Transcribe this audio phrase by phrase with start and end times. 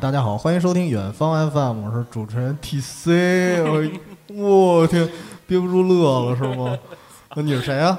[0.00, 4.00] 大家好，欢迎收听远方 FM，我是主持人 TC。
[4.28, 5.06] 我天，
[5.46, 6.78] 憋不住乐了是吗？
[7.34, 7.98] 那你是谁啊？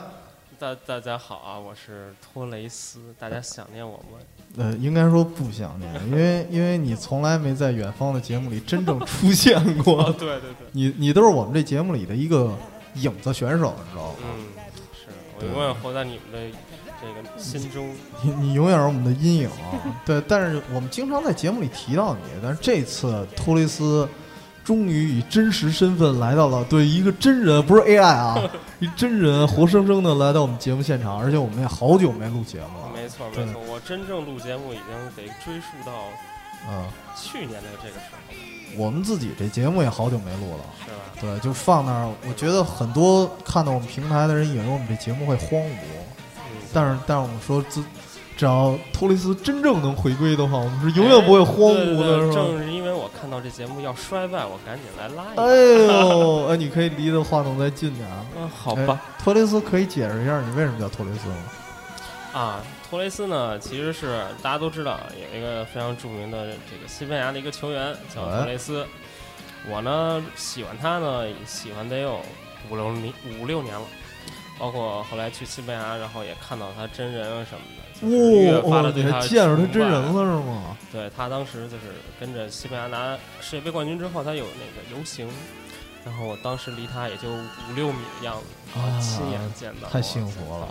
[0.58, 4.18] 大大家好啊，我是托雷斯，大家想念我吗？
[4.58, 10.04] 呃，应该说不想念，因为因为你从来没在远方的节目里真正出现过。
[10.18, 12.52] 对对对，你你都是我们这节目里的一个
[12.96, 14.16] 影子选手，你知道吗？
[14.24, 14.46] 嗯，
[14.92, 15.06] 是
[15.40, 16.58] 我永远活在你们的
[17.02, 17.90] 这个心中。
[18.22, 19.82] 你你永远是我们的阴影啊！
[20.06, 24.08] 对，但是我们经常在节目里提到你，但是这次托雷斯
[24.64, 28.40] 终于以真实身份来到了，对一个真人，不是 AI 啊，
[28.80, 32.92] 一真人活生生的来到我们节目现场，而且我们也好久没录节目了。
[32.94, 34.86] 没错没错，我真正录节目已经
[35.16, 35.92] 得追溯到
[36.70, 36.86] 嗯，
[37.16, 40.64] 去年的这个时候了，我们自己这节目也好久没录了。
[40.86, 40.98] 是吧？
[41.20, 42.10] 对，就放那儿。
[42.28, 46.01] 我觉得很多看到我们平台的人以为我们这节目会荒芜，嗯，
[46.74, 47.84] 但是但是我们说自。
[48.38, 52.34] 只要托雷斯真正能回归的话，我们是永远不会荒芜的？
[52.34, 55.96] 正是因为我看到这节目要衰败，我赶紧来拉一哎。
[56.00, 58.26] 呦， 哎，你可以离的话筒再近点啊。
[58.36, 59.00] 嗯，好哎吧。
[59.24, 61.36] 托雷斯可以解释一下你为什么叫托雷斯吗？
[62.34, 68.88] 啊，托雷斯呢，其实是大家都知道有一个非常著名的这个西班牙的一个球员叫哎托雷斯。
[69.70, 72.20] 我呢喜欢他呢，喜欢得有
[72.72, 73.82] 五六年五六年了，
[74.62, 80.78] 包括后来去西班牙，然后也看到他真人啊什么的，就是越发的对他还见着他真人了是吗？
[80.92, 81.86] 对他当时就是
[82.20, 85.28] 跟着西班牙拿世界杯冠军之后，他有那个游行，
[86.06, 88.46] 然后我当时离他也就五六米的样子，
[88.76, 90.68] 然后亲眼见到，太幸福了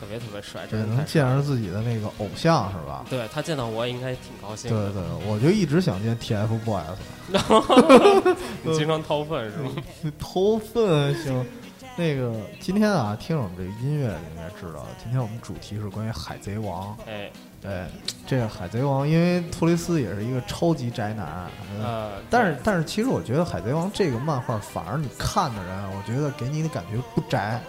[0.00, 3.04] 特别特别帅，对，真的能见着自己的那个偶像是吧？
[3.10, 4.90] 对他见到我应该挺高兴的。
[4.90, 6.96] 对对，我就一直想见 TFBOYS，
[8.64, 9.70] 你经常掏粪是吗？
[10.18, 11.44] 掏粪行。
[11.98, 16.96] 那个今天啊，听我们这个音乐应该知道，今天我们主题是关于海贼王。
[17.08, 17.28] 哎，
[17.60, 17.86] 对，
[18.24, 27.60] 这个海贼王，因为托雷斯也是一个超级宅男，嗯呃，但是但是其实我觉得海贼王这个漫画，反而你看的人，我觉得给你的感觉不宅。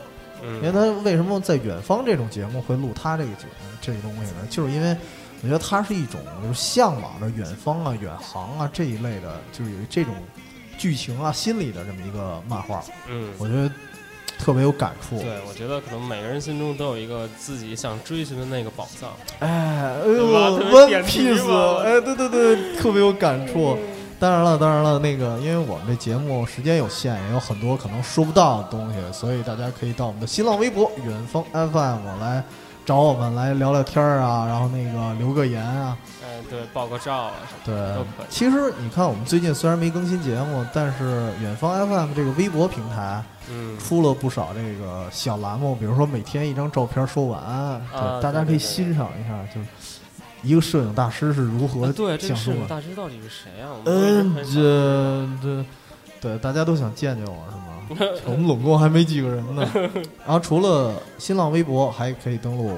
[0.43, 4.47] 因为嗯，他为什么在远方这种节目会录他这个节目这个东西呢？
[4.47, 4.95] 就是因为
[5.41, 10.13] 我觉得他是一种就是向往着远方啊、远航啊这一类的，就是有这种
[10.77, 13.69] 剧情啊、心理的这么一个漫画，嗯，我觉得
[14.39, 15.19] 特别有感触。
[15.19, 19.11] 对，我觉得可能每个人心中都有一个自己想追寻的那个宝藏。
[19.39, 23.77] 哎，哎呦对吧特别，One 点题 Piece，哎，对对对，特别有感触。
[24.17, 32.43] 当然了，当然了，那个，因为我们这节目时间有限，也有很多可能说不到的东西，所以大家可以到我们的新浪微博“远方 FM” 来
[32.89, 35.95] 找我们来聊聊天儿啊，然后那个留个言啊。
[36.23, 38.25] 嗯，对，爆个照啊什么对的都可以。
[38.31, 49.67] 其实你看，我们最近虽然没更新节目，但是远方 FM 这个微博平台嗯，出了不少这个小栏目，比如说每天一张照片说晚安，啊大家可以对对对欣赏一下，就是
[50.41, 52.67] 一个摄影大师是如何啊对，这个摄影。
[52.67, 53.69] 大师到底是谁啊？
[53.85, 54.35] 我们嗯，
[55.41, 55.65] 这这，
[56.19, 57.58] 对，大家都想见见我是吗？
[58.25, 59.67] 我们总共还没几个人呢。
[60.25, 62.71] 然后除了新浪微博，还可以登录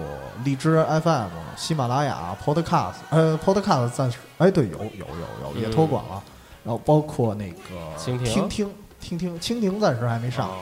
[0.43, 5.05] 荔枝 FM、喜马拉雅、Podcast，呃，Podcast 暂时，哎，对，有有
[5.45, 6.21] 有有，也托管了。
[6.63, 7.57] 然后包括那个
[7.97, 10.49] 蜻蜓听听听听蜻蜓暂时还没上。
[10.49, 10.55] 哦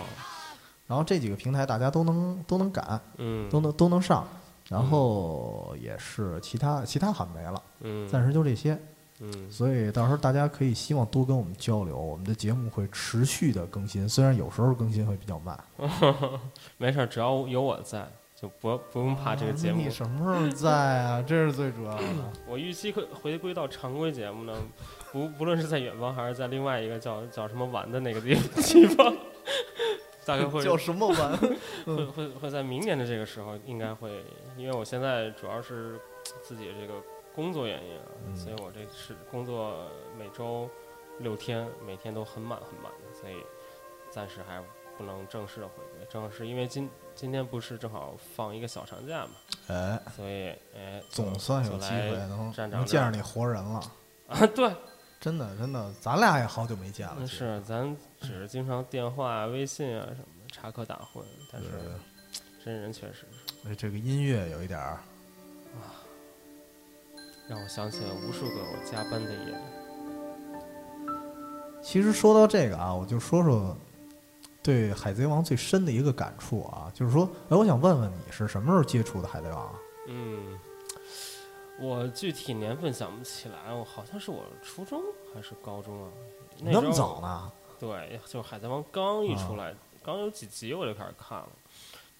[0.87, 4.27] 然后这几个平台大家都能都能赶，嗯，都能都能上。
[4.69, 8.75] 然后也是其他其他还没了，嗯，暂时就这些。
[9.21, 15.61] 嗯，所以到时候大家可以希望多跟我们交流，我们的节目会持续的更新，虽然有时候更新会比较慢。
[16.77, 19.89] 没事儿，只要有我在，就不不用怕这个节目啊你。
[19.89, 20.71] 什么时候在
[21.03, 21.21] 啊？
[21.21, 22.03] 这是最主要的。
[22.47, 24.53] 我预期会回归到常规节目呢，
[25.11, 29.13] 不不论是在远方还是在另外一个叫叫什么玩的那个地地方，
[30.25, 31.37] 大概会叫什么玩？
[31.85, 34.23] 会会会在明年的这个时候应该会，
[34.55, 35.99] 因为我现在主要是
[36.41, 36.93] 自己这个
[37.39, 39.87] 工作原因啊，嗯所以我这是工作
[40.17, 40.69] 每周
[41.19, 43.35] 六天，每天都很满很满的，所以
[44.11, 44.61] 暂时还
[44.97, 46.05] 不能正式的回归。
[46.09, 49.31] 正是因为今今天不是正好放一个小长假嘛，
[49.69, 53.79] 哎，所以哎，总算有机会能能见着你活人了。
[54.27, 54.69] 啊，对，
[55.21, 57.25] 真的真的，咱俩也好久没见了。
[57.25, 61.69] 是咱只是经常电话、微信啊什么的插科打诨，但是
[62.63, 63.25] 真人确实是
[63.69, 64.99] 哎这个音乐有一点儿，
[67.49, 69.55] 让我想起了无数个我加班的夜。
[71.81, 73.75] 其实说到这个啊，我就说说
[74.61, 79.73] 对《海贼王》最深的一个感触啊，就是说，哎，我想问问你是什么时候接触的《海贼王》啊？
[80.07, 80.59] 嗯，
[81.79, 85.01] 我具体年份想不起来，我好像是我初中
[85.33, 86.11] 还是高中啊？
[86.61, 87.51] 那那么早呢？
[87.79, 89.73] 对，就《海贼王》刚一出来，
[90.03, 91.49] 刚有几集我就开始看了。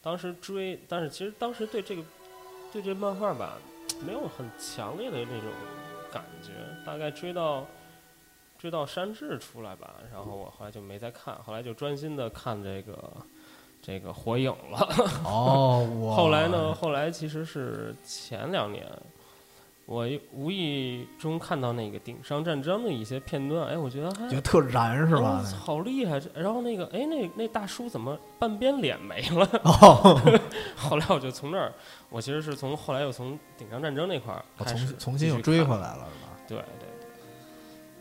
[0.02, 2.02] 当时追，但是其实当时对这个
[2.72, 3.58] 对这漫画吧，
[4.06, 5.50] 没有很强烈的那种
[6.12, 6.52] 感觉，
[6.86, 7.66] 大概追到
[8.58, 13.12] 追到山治出来吧，然后我后来就没再看，后来就专心的看这个
[13.82, 14.80] 这个火影了。
[15.24, 16.74] 哦，后来呢？？
[16.74, 18.86] 后来其实是前两年，
[19.90, 25.58] 我无意中看到那个顶上战争的一些片段，哎，我觉得还觉得特燃是吧哦？
[25.58, 26.22] 好厉害！
[26.36, 29.50] 然后那个，哎，那那大叔怎么半边脸没了？
[29.66, 30.40] 哦，
[30.78, 31.74] 后来我就从那儿，
[32.12, 35.82] 我其实是从后来又从顶上战争那块儿我开始重重新又追回来。
[35.82, 36.38] 了是吧？
[36.48, 36.90] 对对对。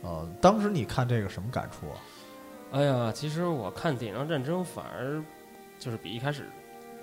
[0.02, 1.96] 呃，当时你看这个什么感触啊？
[2.72, 5.24] 哎呀，其实我看顶上战争反而
[5.78, 6.50] 就是比一开始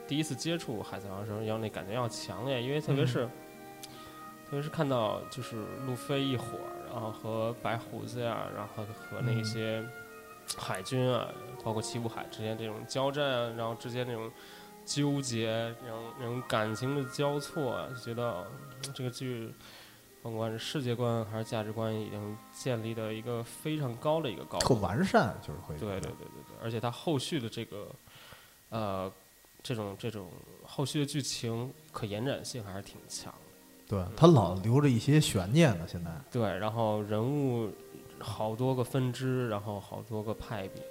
[0.07, 3.27] 第一次接触海贼王的时候要那感觉要强烈，因为特别是、
[4.45, 9.85] 特别是看到就是路飞一伙儿，然后和白胡子呀，然后和那嗯些
[10.57, 11.27] 海军啊，
[11.63, 14.31] 包括七武海之间这种交战啊，然后之间那种
[14.85, 18.45] 纠结，那种那种感情的交错啊，就觉得
[18.83, 19.53] 嗯这个剧。
[20.23, 24.67] 甭管是世界观还是价值观，已经建立的一个非常高的一个高度。
[24.67, 27.87] 特完善，就是会对对对对对，而且它后续的这个，
[28.69, 29.11] 呃，
[29.61, 30.31] 这种这种
[30.63, 33.39] 后续的剧情可延展性还是挺强的。
[33.87, 35.85] 对他老留着一些悬念呢。
[35.87, 37.69] 现在对，然后人物
[38.19, 40.81] 好多个分支，然后好多个派别，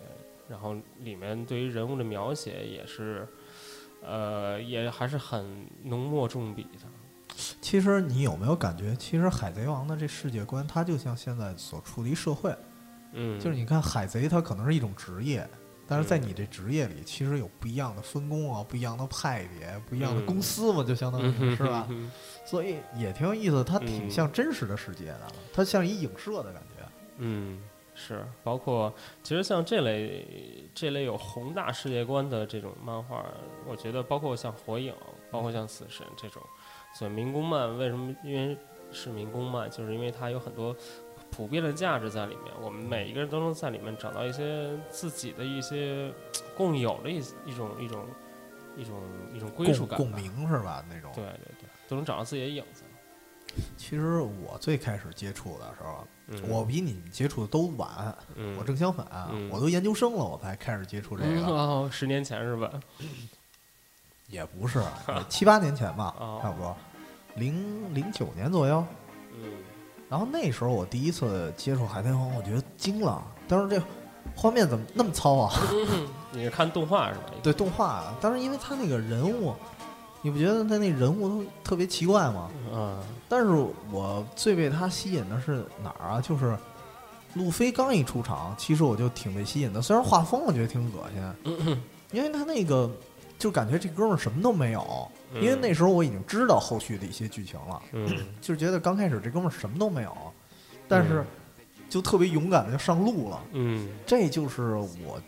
[0.49, 3.27] 然后里面对于人物的描写也是，
[4.03, 7.37] 呃，也还是很浓墨重笔的。
[7.61, 12.55] 其实你有没有感觉，其实海贼王的这世界观，它就像现在所处的一社会，
[13.13, 15.49] 嗯，就是你看海贼，它可能是一种职业，
[15.87, 20.27] 但是在嗯你这职业里，其实有不一样的分工啊，不一样的派别，不一样的嗯。
[20.27, 21.89] 公司嘛，就相当于是吧？
[22.47, 24.11] 所以也挺有意思，它挺嗯。
[24.11, 26.85] 像真实的世界的，它像一影射的感觉。
[27.19, 27.61] 嗯，
[27.95, 28.93] 是，包括
[29.23, 30.27] 其实像这类
[30.75, 33.25] 这类有宏大世界观的这种漫画，
[33.67, 34.93] 我觉得包括像火影，
[35.31, 36.43] 包括像死神这种，
[36.95, 38.57] 所以民工漫为什么因为
[38.91, 40.75] 是民工漫，就是因为它有很多
[41.35, 46.13] 普遍的价值在里面，我们每一个人都能在里面找到一些自己的一些
[46.57, 48.07] 共有的一一种一种
[48.77, 49.03] 一种
[49.35, 50.85] 一种归属感吧，共鸣是吧？
[50.89, 51.11] 那种。
[51.15, 52.85] 对对对，都能找到自己的影子。
[53.77, 62.71] 其实我最开始接触的时候，嗯，我比你们接触的都晚，嗯我正相反，嗯我都研究生了，我才开始接触这嗯个，哦，十年前是吧？
[64.29, 64.81] 也不是
[65.29, 66.77] 七八年前吧哦，差不多，
[67.35, 68.85] 零零九年左右。
[70.15, 73.83] 嗯然后那时候我第一次接触海贼王，我觉得惊了，当时这
[74.37, 75.53] 画面怎么那么糙啊？
[76.31, 77.25] 你是看动画是吧？
[77.43, 79.53] 对，动画啊，当时因为他那个人物，
[80.23, 82.49] 你不觉得他那人物都特别奇怪吗？
[82.73, 82.97] 嗯，
[83.29, 83.49] 但是
[83.91, 86.21] 我最被他吸引的是哪儿啊？
[86.21, 86.57] 就是
[87.35, 89.83] 路飞刚一出场，其实我就挺被吸引的。
[89.83, 91.83] 虽然画风我觉得挺恶心，
[92.13, 92.89] 因为他那个
[93.39, 95.09] 就感觉这哥们儿什么都没有。
[95.35, 98.07] 因为那时候我已经知道后续的一些剧情了，嗯
[98.41, 100.17] 就是觉得刚开始这哥们儿什么都没有，
[100.87, 101.27] 但是嗯
[101.89, 103.43] 就特别勇敢的就上路了。
[103.53, 105.21] 嗯这就是我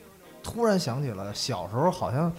[0.44, 2.32] 突然想起来，小时候好像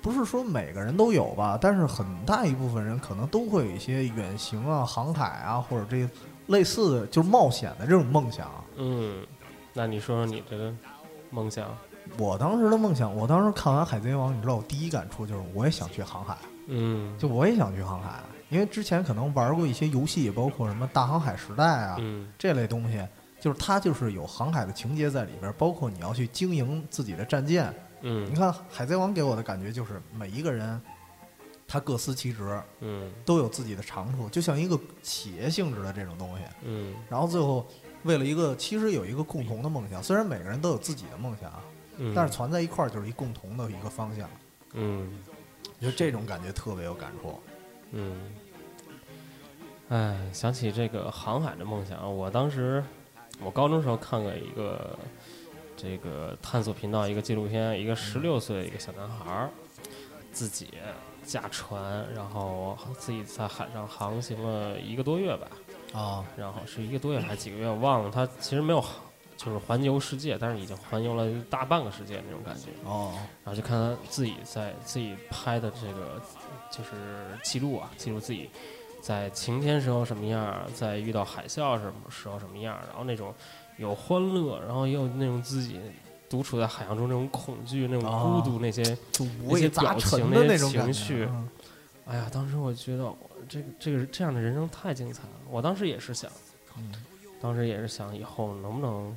[0.00, 6.08] 不是说每个人都有吧，但是很大一部分人可能都会有一些远行啊、航海啊，或者这
[6.46, 8.48] 类似的就是冒险的这种梦想。
[8.76, 9.26] 嗯，
[9.72, 10.72] 那你说说你这个
[11.30, 11.76] 梦想？
[12.18, 18.20] 我当时的梦想，我当时看完《海贼王》，你知道我第一感触就是我也想去航海，嗯，就我也想去航海，
[18.50, 22.30] 因为之前可能玩过一些游戏，包括什么大航海时代啊、嗯。
[22.38, 23.04] 这类东西，
[23.40, 27.74] 就是它就是有航海的情节在里边，包括你要去经营自己的战舰。
[28.02, 28.26] 嗯。
[28.26, 30.80] 你嗯看《海贼王》给我的感觉就是每一个人，
[31.66, 33.10] 他各司其职，嗯。
[33.24, 36.44] 都有自己的长处，就像一个企业性质的这种东西。
[36.64, 36.94] 嗯。
[37.08, 37.66] 然后最后
[38.04, 41.50] 为了一个，其实有一个共同的梦想，虽然每个人都有自己的梦想，
[41.98, 44.28] 嗯，但是攒在一块儿就是一共同的一个方向。
[44.72, 45.18] 嗯
[45.66, 47.38] 我觉得这种感觉特别有感触。
[47.92, 48.32] 嗯，
[49.88, 52.82] 哎，想起这个航海的梦想，我当时
[53.40, 54.98] 我高中时候看过一个
[55.76, 59.50] 这个探索频道一个纪录片，一个十六岁的一个小男孩儿
[60.32, 60.70] 自己
[61.24, 65.46] 驾船，然后自己在海上航行了一个多月吧，
[65.92, 68.10] 啊，然后是一个多月还是几个月，我忘了。
[68.10, 68.82] 他其实没有
[69.36, 72.68] 就是环游世界，但是已经环游了大半个世界那种感觉。
[72.84, 73.12] 哦，
[73.44, 76.20] 然后就看他自己在自己拍的这个
[76.70, 76.90] 就是
[77.42, 78.48] 记录啊，记录自己
[79.02, 83.34] 在晴天时候什么样，在遇到海啸什么时候什么样，然后那种
[83.76, 85.80] 有欢乐，然后也有那种自己
[86.28, 88.82] 独处在海洋中那种恐惧、那种哦孤独那些。
[89.46, 91.48] 那些表陈的情那种情绪嗯
[92.06, 93.16] 哎呀，当时我觉得我
[93.48, 95.30] 这个这个这样的人生太精彩了。
[95.48, 96.30] 我当时也是想，
[96.76, 96.92] 嗯，
[97.40, 99.16] 当时也是想以后能不能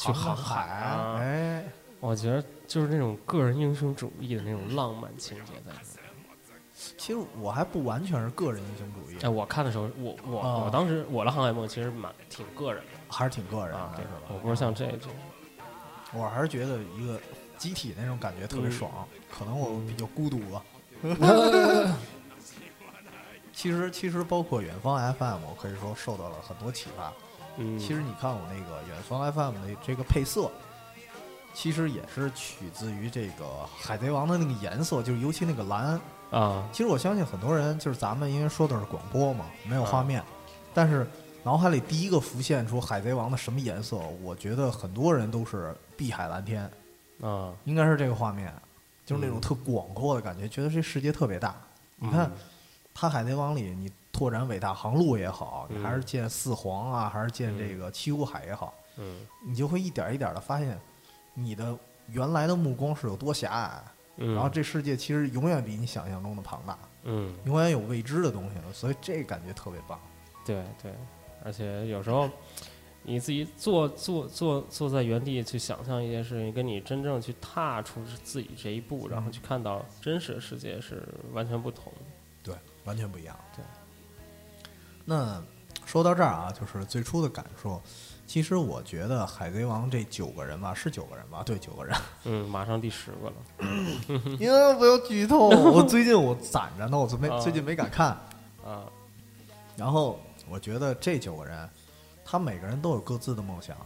[0.00, 1.16] 去航海啊？
[1.20, 1.64] 哎，
[2.00, 6.04] 我觉得就是那种个人英雄主义的那种浪漫情节在里面。
[6.98, 14.22] 其实我还不完全是个人英雄主义，哎，我看的时候，我我、啊我当时我的航海梦其实蛮挺个人的还是挺个人啊，对的，是吧？
[14.34, 15.12] 我不是像这种，
[16.12, 17.20] 我还是觉得一个
[17.56, 18.90] 集体那种感觉特别嗯爽，
[19.30, 20.64] 可能我比较孤独吧。
[23.52, 27.12] 其实其实包括远方 FM，我可以说受到了很多启发。
[27.56, 30.50] 嗯，其实你看我那个远方 FM 的这个配色，
[31.52, 33.44] 其实也是取自于这个
[33.76, 36.00] 海贼王的那个颜色，就是尤其那个蓝。
[36.30, 40.26] 啊，其实我相信很多人就是咱们因为说的是广播嘛，没有画面，嗯。
[40.74, 41.06] 但是
[41.44, 46.68] 脑海里第一个浮现出海贼王的什么颜色，我觉得很多人都是碧海蓝天。
[47.20, 48.52] 啊，应该是这个画面，
[49.06, 49.40] 就是那种嗯。
[49.40, 51.54] 特广阔的感觉，觉得这世界特别大。
[51.96, 52.32] 你看嗯，
[52.92, 60.80] 他《海贼王》里，你拓展伟大航路也好，你嗯还是建四皇啊，还是建这个七武海也好，嗯你就会一点一点的发现，
[61.34, 63.84] 你的原来的目光是有多狭隘。
[64.16, 69.98] 嗯，然后这世界其实永远比你想象中的庞大，嗯，永远有未知的东西，所以这感觉特别棒。
[70.46, 70.94] 对对，
[71.42, 72.30] 而且有时候
[73.02, 81.02] 你自己坐坐坐坐在原地去想象一件事情，跟你真正去踏出自己这一步，然后去看到真实的世界是
[81.32, 82.00] 完全不同的。
[82.44, 82.54] 对，
[82.84, 83.36] 完全不一样。
[83.56, 83.64] 对。
[85.04, 85.42] 那
[85.84, 87.80] 说到这儿啊，就是最初的感受。
[88.26, 91.42] 其实我觉得《海贼王》这九个人吧，是九个人吧？
[91.44, 91.94] 对，九个人。
[92.24, 93.34] 嗯，马上第十个了。
[94.40, 98.08] 因为不要剧透，我最近我攒着呢，我最没啊最近没敢看。
[98.64, 98.84] 啊，
[99.76, 100.18] 然后
[100.48, 101.68] 我觉得这九个人，
[102.24, 103.76] 他每个人都有各自的梦想，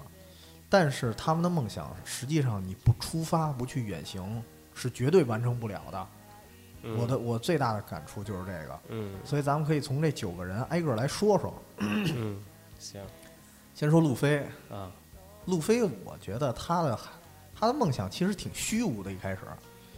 [0.68, 4.40] 但是他们的梦想实际上你不出发不去远行
[4.72, 6.06] 是绝对完成不了的。
[6.82, 6.98] 嗯。
[6.98, 9.14] 我的我最大的感触就是这个，嗯。
[9.24, 11.54] 所以咱们可以从这九个人挨个来说说。
[11.78, 12.40] 嗯，
[12.78, 13.00] 行。
[13.74, 14.90] 先说路飞，啊，
[15.46, 16.98] 路飞，我觉得他的
[17.54, 19.38] 他的梦想其实挺虚无的，一开始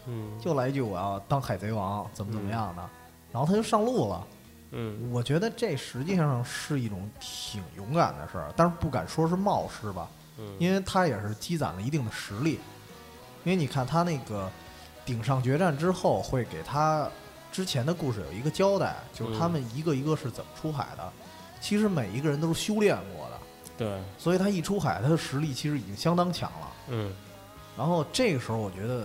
[0.07, 0.39] 嗯。
[0.39, 2.91] 就来一句我要当海贼王，怎么怎么样的，
[3.33, 4.27] 然后他就上路了。
[4.73, 5.11] 嗯。
[5.11, 10.09] 我觉得这实际上是一种挺勇敢的事儿，但是不敢说是冒失吧，
[10.39, 12.61] 嗯，因为他也是积攒了一定的实力。
[13.45, 14.51] 因为你看他那个
[15.11, 17.11] 顶上决战之后，会给他
[17.51, 21.13] 之前的故事有一个交代，就是他们一个一个是怎么出海的。
[21.61, 23.39] 其实每一个人都是修炼过的，
[23.77, 26.69] 对，所以他一出海，他的实力其实已经相当强了。
[26.91, 27.13] 嗯
[27.77, 29.05] 然后这个时候，我觉得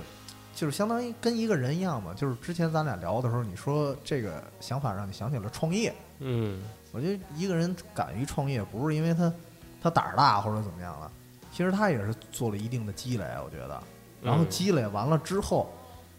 [0.53, 5.91] 就是相当于跟一个人一样嘛，就是之前咱俩聊的时候，你说这个想法让你想起了创业。
[6.19, 9.33] 嗯我觉得一个人敢于创业，不是因为他
[9.81, 11.11] 他胆儿大或者怎么样了，
[11.51, 13.81] 其实他也是做了一定的积累，我觉得。
[14.21, 15.69] 然后嗯积累完了之后，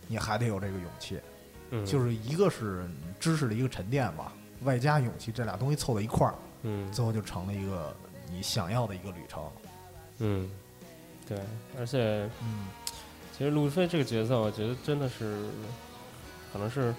[0.06, 1.20] 你还得有这个勇气，
[1.70, 4.32] 嗯，就是一个是知识的一个沉淀吧，
[4.62, 7.94] 外加勇气，这俩东西凑在一块儿，嗯最后就成了一个
[8.30, 9.42] 你想要的一个旅程。
[10.18, 10.50] 嗯，
[11.28, 11.38] 对，
[11.78, 12.66] 而且嗯
[13.36, 15.48] 其实路飞这个角色，我觉得真的是
[16.52, 16.94] 可能是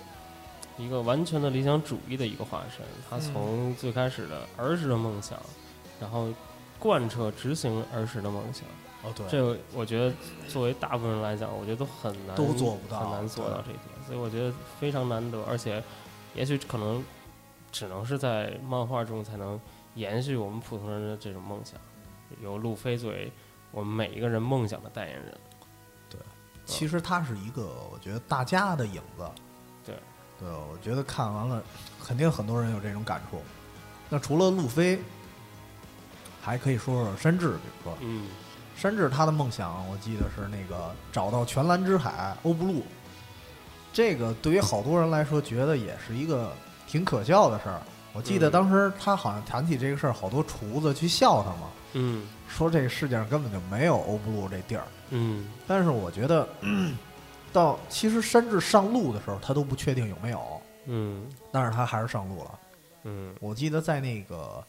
[0.78, 2.86] 一个完全的理想主义的一个化身。
[3.10, 5.40] 他嗯从最开始的儿时的梦想，
[6.00, 6.30] 然后
[6.78, 8.64] 贯彻执行儿时的梦想。
[9.04, 10.14] 哦对，这个我觉得
[10.48, 14.06] 作为大部分人来讲，我觉得都很难，都做不到很难做到这一点。
[14.06, 15.84] 所以我觉得非常难得，而且
[16.34, 17.04] 也许可能
[17.72, 19.60] 只能是在漫画中才能
[19.96, 21.80] 延续我们普通人的这种梦想，
[22.42, 23.32] 由路飞作为
[23.72, 25.38] 我们每一个人梦想的代言人。
[26.10, 26.20] 对
[26.66, 29.30] 其实他是一个，我觉得大家的影子。
[29.86, 29.96] 对，
[30.40, 31.64] 对，我觉得看完了，
[32.04, 33.42] 肯定很多人有这种感触。
[34.10, 35.00] 那除了路飞，
[36.42, 38.28] 还可以说说山治，比如说嗯
[38.78, 42.84] 山治他的梦想，我记得是那个找到全蓝之海欧布路。
[43.92, 46.52] 这个对于好多人来说，觉得也是一个
[46.86, 47.82] 挺可笑的事儿。
[48.14, 54.84] 我记得嗯当时他好像谈起这个事儿，好多厨子去笑他嘛，嗯说这个世界上根本就没有欧布路这地儿。
[55.10, 56.48] 嗯但是我觉得，
[57.52, 62.60] 到其实山治上路的时候，他都不确定有没有，嗯但是他还是上路了。
[63.04, 64.64] 嗯，我记得在那个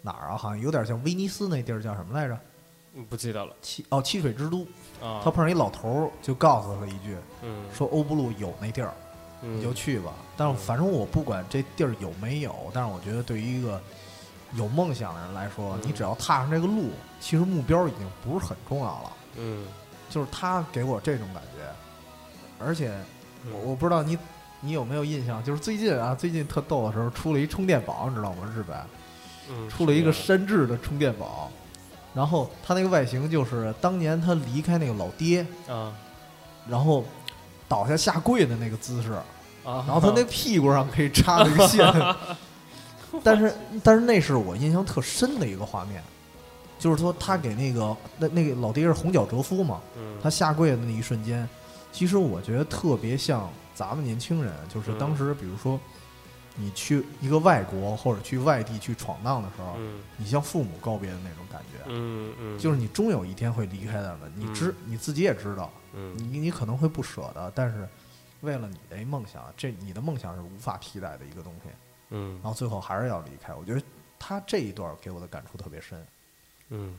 [0.00, 2.38] 哪儿啊，好像有点像威尼斯那地儿叫什么来着？
[3.08, 4.66] 不记得了七哦，七水之都。
[5.00, 5.20] 啊。
[5.24, 8.92] 他碰上一老头儿，就告诉他一句，嗯说欧布路有那地儿，
[9.42, 10.12] 嗯你就去吧。
[10.36, 13.80] 但是嗯反正我不管这地儿有没有，但是我觉得对于一个
[14.54, 19.12] 有梦想的人来说，嗯你只要踏上这个路，其实目标已经不是很重要了。
[19.36, 19.66] 嗯，
[20.10, 22.92] 就是他给我这种感觉，而且
[23.44, 24.16] 嗯我我不知道你
[24.60, 28.52] 你有没有印象，就是最近啊，最近特逗的时候出了一充电宝，你知道吗？
[28.54, 28.76] 日本
[29.50, 31.50] 嗯出了一个山治的充电宝，
[32.14, 35.92] 然后他那个外形就是当年他离开那个老爹，啊。
[36.68, 37.04] 然后
[37.66, 39.12] 倒下下跪的那个姿势，
[39.64, 41.84] 啊，然后他那屁股上可以插那个线，
[43.24, 43.52] 但是
[43.82, 46.00] 但是那是我印象特深的一个画面，
[46.78, 50.16] 就是说他给那个那那个老爹是红脚哲夫嘛，嗯。
[50.22, 51.48] 他下跪的那一瞬间，
[51.90, 55.80] 其实我觉得特别像咱们年轻人，就是嗯当时比如说
[56.56, 67.88] 你去一个外国或者去外地去闯荡的时候，嗯你向父母告别的那种感觉，嗯嗯，就是你终有一天会离开他们，你知、你自己也知道，嗯你你可能会不舍得，但是
[68.42, 71.70] 为了你的梦想，这你的梦想是无法替代的一个东西，
[72.10, 73.54] 嗯然后最后还是要离开。
[73.54, 73.82] 我觉得
[74.18, 76.06] 他这一段给我的感触特别深。
[76.68, 76.96] 嗯。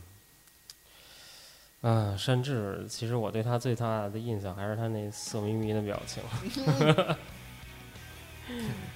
[1.82, 6.24] 啊，甚至其实我对他最大的印象还是他那色眯眯的表情。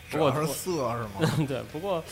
[0.10, 1.46] 不过是色是吗？
[1.48, 2.04] 对，不过，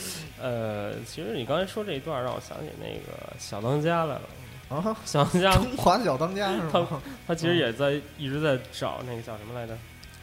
[0.42, 4.22] 呃，其实你刚才说这一段让我想起那个小当家来了。
[4.68, 6.70] 啊，小当家中华小当家是吗？
[6.74, 6.88] 他
[7.28, 9.78] 他其实也在一直在找那个叫什么来着？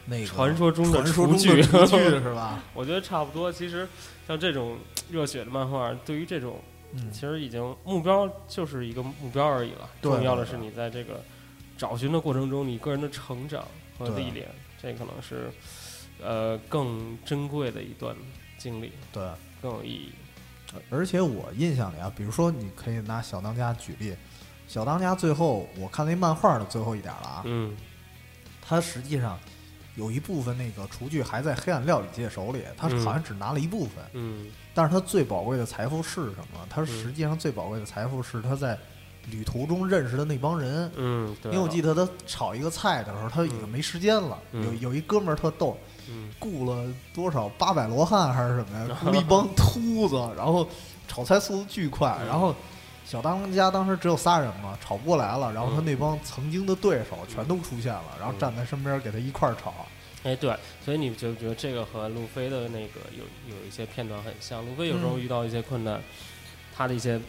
[0.05, 2.61] 那个传说中的厨具的厨具 是吧？
[2.73, 3.49] 我觉得差不多。
[3.49, 3.87] 其实
[4.27, 4.77] 像这种
[5.09, 6.59] 热血的漫画，对于这种
[6.91, 9.89] 嗯其实已经目标就是一个目标而已了。
[10.01, 11.23] 重要的是你在这个
[11.77, 13.65] 找寻的过程中，你个人的成长
[13.97, 14.45] 和历练，
[14.81, 15.49] 这可能是
[16.21, 18.15] 呃更珍贵的一段
[18.57, 19.23] 经历，对。
[19.61, 20.11] 更有意义。
[20.89, 24.13] 而且我印象里啊，比如说你可以拿小当家举例，
[24.67, 27.77] 小当家最后我看那漫画的最后一点了啊，嗯
[28.61, 29.39] 他实际上
[29.95, 36.65] 有一部分那个厨具还在黑暗料理界手里，他嗯好像只拿了一部分，嗯但是他最宝贵的财富是什么？
[36.69, 38.77] 他实际上最宝贵的财富是他在
[39.29, 40.91] 旅途中认识的那帮人。
[40.95, 41.51] 嗯，对。
[41.51, 44.37] 因为我记得他炒一个菜的时候，他已经没时间了。
[44.51, 45.92] 嗯有有一哥们儿特逗，嗯
[46.39, 48.97] 雇了多少八百罗汉还是什么呀？
[49.03, 50.67] 雇了一帮秃子，然后
[51.07, 52.17] 炒菜速度巨快。
[52.21, 52.55] 嗯然后
[53.05, 55.51] 小当家当时只有仨人嘛，炒不过来了。
[55.51, 59.73] 然后他嗯那帮曾经的对手全都出现了，然后站在身边给他一块儿炒。
[60.23, 64.65] 哎，对，所以你就觉得这个和路飞的那个有有一些片段很像。
[64.65, 66.01] 路飞有时候嗯遇到一些困难，
[66.73, 67.19] 他的一些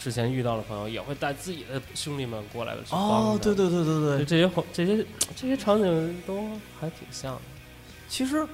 [0.00, 3.00] 之前遇到的朋友也会带自己的兄弟们过来去帮
[3.34, 6.48] 哦，对，对对对对，这些这些这些场景都
[6.80, 7.40] 还挺像的。
[8.08, 8.46] 其实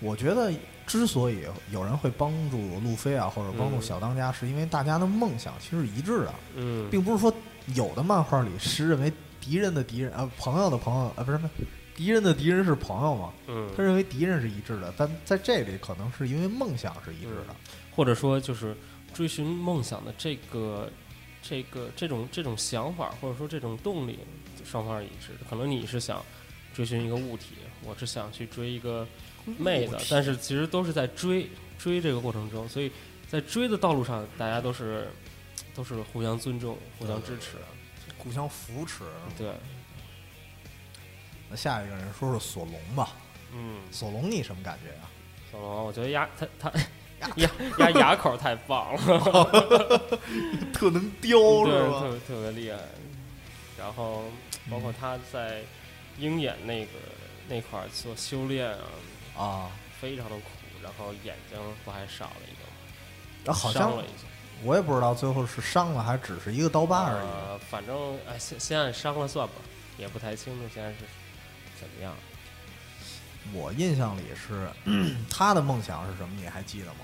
[0.00, 0.52] 我觉得，
[0.86, 7.32] 之所以有人会帮助路飞啊，或者帮助嗯小当家，是因为大家的梦想其实是一致的，嗯，并不是说
[7.74, 11.52] 有的漫画里是认为敌人的敌人啊，朋友的朋友啊，不是不是，
[11.94, 13.32] 敌人的敌人是朋友嘛？
[13.46, 17.54] 嗯，他认为敌人是一致的，但在这里可能是因为梦想是一致的。
[17.94, 18.76] 或者说就是
[19.12, 20.90] 追寻梦想的这个
[21.40, 24.18] 这个这种这种想法，或者说这种动力，
[24.64, 25.48] 双方是一致的。
[25.48, 26.20] 可能你是想
[26.74, 27.54] 追寻一个物体，
[27.86, 29.06] 我是想去追一个
[29.58, 32.90] 妹子，但是其实都是在追追这个过程中，所以
[33.28, 35.08] 在追的道路上，大家都是
[35.74, 37.56] 都是互相尊重、互相支持。
[38.18, 39.04] 互相扶持。
[39.36, 39.52] 对，
[41.50, 43.10] 那下一个人说说索隆吧，
[43.52, 45.10] 嗯，索隆你什么感觉啊？
[45.50, 46.72] 索隆，我觉得牙他他
[47.36, 49.98] 牙牙牙口太棒了。
[50.72, 52.00] 特能叼对，是吧？
[52.00, 52.78] 特别特别厉害。
[53.78, 54.24] 然后
[54.70, 55.62] 包括他在
[56.18, 56.92] 鹰眼那个
[57.48, 58.68] 那块儿做修炼
[59.36, 60.44] 啊，啊，非常的苦，
[60.82, 62.76] 然后眼睛不还少了一个吗？
[63.44, 64.26] 然后好像伤了一下，
[64.62, 67.26] 我也不知道最后是伤了还只是一个刀疤而已。
[67.26, 69.54] 呃，反正哎，先先按伤了算吧，
[69.98, 70.98] 也不太清楚现在是
[71.80, 72.14] 怎么样。
[73.52, 74.68] 我印象里是
[75.30, 76.34] 他的梦想是什么？
[76.40, 77.00] 你还记得吗？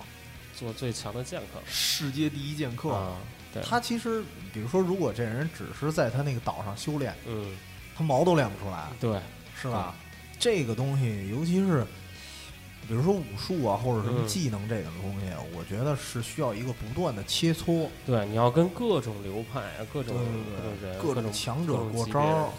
[0.56, 2.90] 做最强的剑客世界第一剑客。
[2.92, 3.16] 啊，
[3.52, 4.22] 对，他其实，
[4.52, 7.56] 比如说，如果这人只是在他那个岛上修炼，嗯，
[7.96, 9.20] 他毛都练不出来，对，
[9.60, 9.94] 是吧？
[10.40, 11.84] 这个东西，尤其是
[12.88, 17.86] 比如说武术啊，或者什么嗯技能这种东西，我觉得是需要一个不断的切磋。
[18.04, 22.52] 对，你要跟各种流派啊，各种对对对各种强者过招。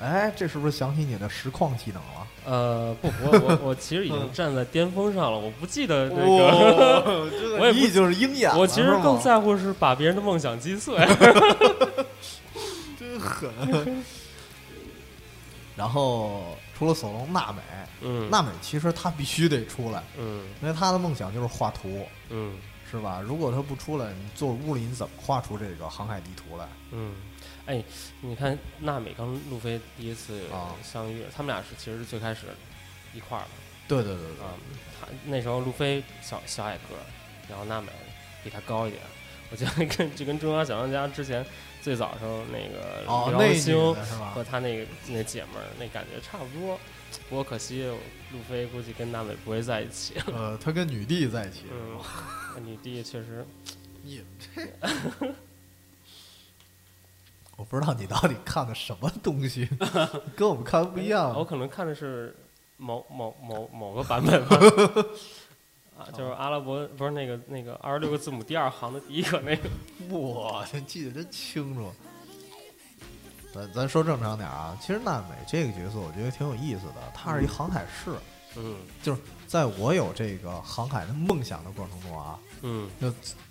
[0.00, 2.26] 哎，这是不是想起你的实况技能了？
[2.44, 6.22] 呃，不，我我我其实已经站在巅峰上了，我不记得这个。
[7.58, 10.96] 我也已经是鹰眼了，我其实更在乎是把别人的梦想击碎。
[12.98, 13.48] 真狠。
[15.76, 17.62] 然后除了索隆，娜美，
[18.00, 22.56] 嗯，娜美其实她必须得出来，嗯因为她的梦想就是画图，嗯
[22.90, 23.20] 是吧？
[23.20, 26.68] 如果她不出来，你坐屋里你怎么画出这个航海地图来？
[26.92, 27.14] 嗯，
[27.66, 27.82] 哎，
[28.20, 32.46] 你看娜美跟路飞第一次啊相遇，他们俩是其实是最开始
[33.12, 33.48] 一块儿的
[33.88, 34.54] 对对对对，啊。
[35.00, 37.02] 他那时候路飞小小矮个儿，
[37.48, 37.88] 然后娜美
[38.44, 39.02] 比他高一点。
[39.50, 41.44] 我觉得跟就跟中央小当家之前
[41.84, 44.42] 最早时候那个哦，那女饶星是吧和？
[44.42, 46.80] 他那个那姐们儿那感觉差不多，
[47.28, 47.84] 不过可惜
[48.32, 50.14] 路飞估计跟娜美不会在一起。
[50.32, 53.44] 呃，他跟女帝在一起，嗯，女帝确实，
[54.02, 54.62] 你这，
[57.56, 59.68] 我不知道你到底看的什么东西，
[60.34, 61.32] 跟我们看的不一样。
[61.36, 62.34] 我可能看的是
[62.78, 64.58] 某某某某个版本吧。
[65.98, 69.68] 啊，就是阿拉伯不是那个那个二十六个字母第二行的第一个那个，
[70.18, 71.92] 哇，这记得真清楚。
[73.54, 77.48] 咱咱说正常点啊，其实娜美这个角色我觉得挺有意思的，她是一嗯。
[77.48, 78.10] 航海士，
[78.56, 78.76] 嗯。
[79.00, 82.90] 就是在我有这个航海的梦想的过程中啊，嗯。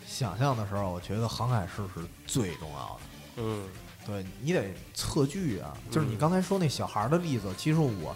[0.06, 3.00] 想象的时候，我觉得航海士是最重要的。
[3.38, 3.70] 嗯。
[4.06, 6.18] 对你得测距啊，就是你嗯。
[6.18, 8.14] 刚才说那小孩儿的例子，其实我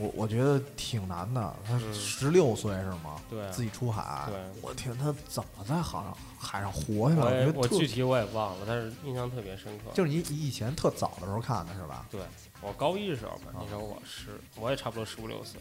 [0.00, 1.54] 我我觉得挺难的。
[1.66, 3.20] 他嗯十六岁是吗？
[3.28, 7.46] 对自己出海，对我天，他怎么在海上海上活下来？
[7.54, 9.90] 我具体我也忘了，但是印象特别深刻。
[9.92, 12.06] 就是你你以前特早的时候看的是吧？
[12.10, 12.18] 对
[12.62, 15.60] 我高一的时候吧，啊那时候我是我也差不多十五六岁。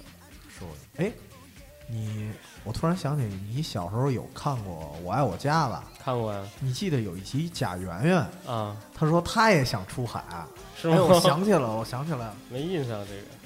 [0.57, 0.69] 是我
[1.03, 1.11] 哎，
[1.87, 2.31] 你
[2.63, 5.83] 我突然想起你小时候有看过《我爱我家》吧？
[6.01, 6.41] 看过呀？
[6.61, 10.23] 你记得有一集贾圆圆，啊，她说她也想出海。
[10.77, 10.95] 是吗？
[10.95, 13.38] 哎，我想起来了，我想起来了，没印象这个。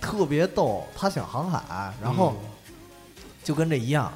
[0.00, 0.86] 特别逗。
[0.96, 2.48] 他想航海，然后嗯
[3.44, 4.12] 就跟这一样，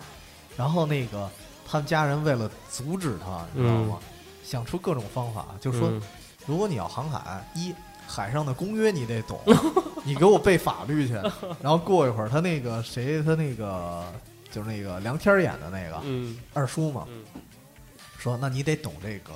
[0.56, 1.30] 然后那个
[1.66, 3.98] 他们家人为了阻止他，你知道吗？
[4.44, 6.00] 想出各种方法，就说、嗯
[6.46, 7.74] 如果你要航海，一
[8.06, 9.40] 海上的公约你得懂，
[10.04, 11.14] 你给我背法律去。
[11.58, 14.04] 然后过一会儿，他那个谁，他那个
[14.50, 17.24] 就是那个梁天演的那个、嗯二叔嘛，嗯
[18.18, 19.32] 说那你得懂这个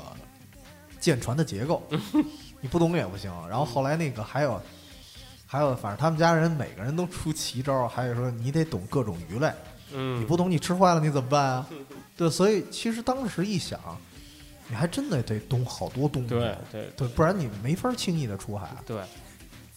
[1.00, 1.82] 舰船的结构，
[2.60, 3.32] 你不懂也不行。
[3.48, 4.60] 然后后来那个还有。
[5.50, 9.50] 还有，反正他们家人每个人都出奇招，还有说你得懂各种鱼类，
[9.92, 11.66] 嗯，你不懂你吃坏了你怎么办啊？
[12.14, 13.80] 对，所以其实当时一想，
[14.68, 18.76] 你还真的得懂好多东西，对对对，不然你没法轻易的出海。
[18.84, 19.02] 对，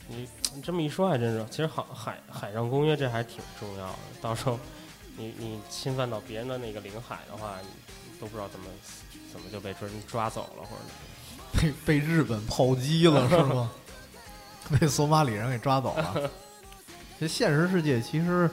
[0.09, 3.95] 你你这么一说还真是，其实海海海上公约这还挺重要的。
[4.21, 4.59] 到时候
[5.15, 8.65] 你你侵犯到别人的那个领海的话，你都不知道怎么
[9.31, 13.71] 怎么就被抓抓走了，或者 被被日本炮击了是吗？
[14.79, 16.29] 被索马里人给抓走了。
[17.19, 18.49] 这现实世界其实，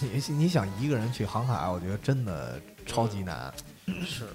[0.00, 3.52] 你你想一个人去航海，我觉得真的超级难。
[4.04, 4.28] 是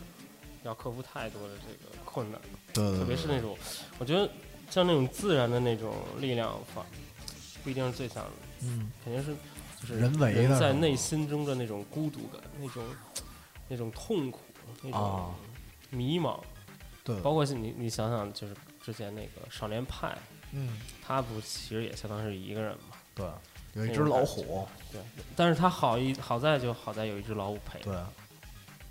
[0.63, 2.39] 要克服太多的这个困难，
[2.73, 3.58] 对对对，特别是那种，
[3.97, 4.30] 我觉得
[4.69, 6.86] 像那种自然的那种力量法，
[7.63, 9.36] 不一定是最强的，嗯，肯定是
[9.82, 12.84] 就是人为的在内心中的那种孤独感，那种
[13.67, 14.41] 那种痛苦，
[14.84, 15.34] 那种啊
[15.89, 16.39] 迷茫。
[17.04, 20.15] 对，包括你你想想，就是之前那个少年派，
[20.52, 23.26] 嗯，他不其实也相当是一个人嘛，对，
[23.74, 25.02] 有一只老虎，对。
[25.36, 28.00] 但是他好一好在就好在有一只老虎陪着，对，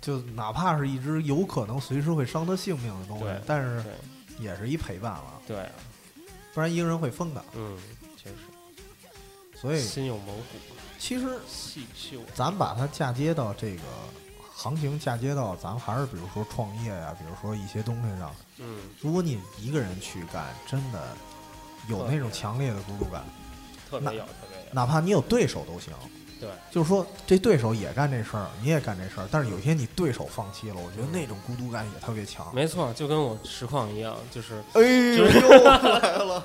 [0.01, 3.83] 就哪怕是一只有可能随时会伤他性命的东西，但是
[4.39, 5.59] 也是一陪伴了，对。
[5.59, 5.71] 啊，
[6.53, 7.45] 不然一个人会疯的。
[7.55, 7.77] 嗯，
[8.17, 8.35] 确实，
[9.55, 10.43] 所以心有猛虎，
[10.97, 13.83] 其实细嗅，咱把它嫁接到这个
[14.53, 18.35] 行情，嫁接到咱们还是比如说创业呀、比如说一些东西上。
[18.57, 21.15] 嗯，如果你一个人去干，真的
[21.87, 23.23] 有那种强烈的孤独感，
[23.89, 25.93] 特别有，特别有，哪怕你有对手都行。
[26.39, 32.51] 对，就是说这对手也干这事儿，你也干这事儿，但是有一天你对手放弃了，我觉得那种孤独感也特别强。
[32.53, 36.43] 没错，就跟我实况一样，就是哎呦，又来了。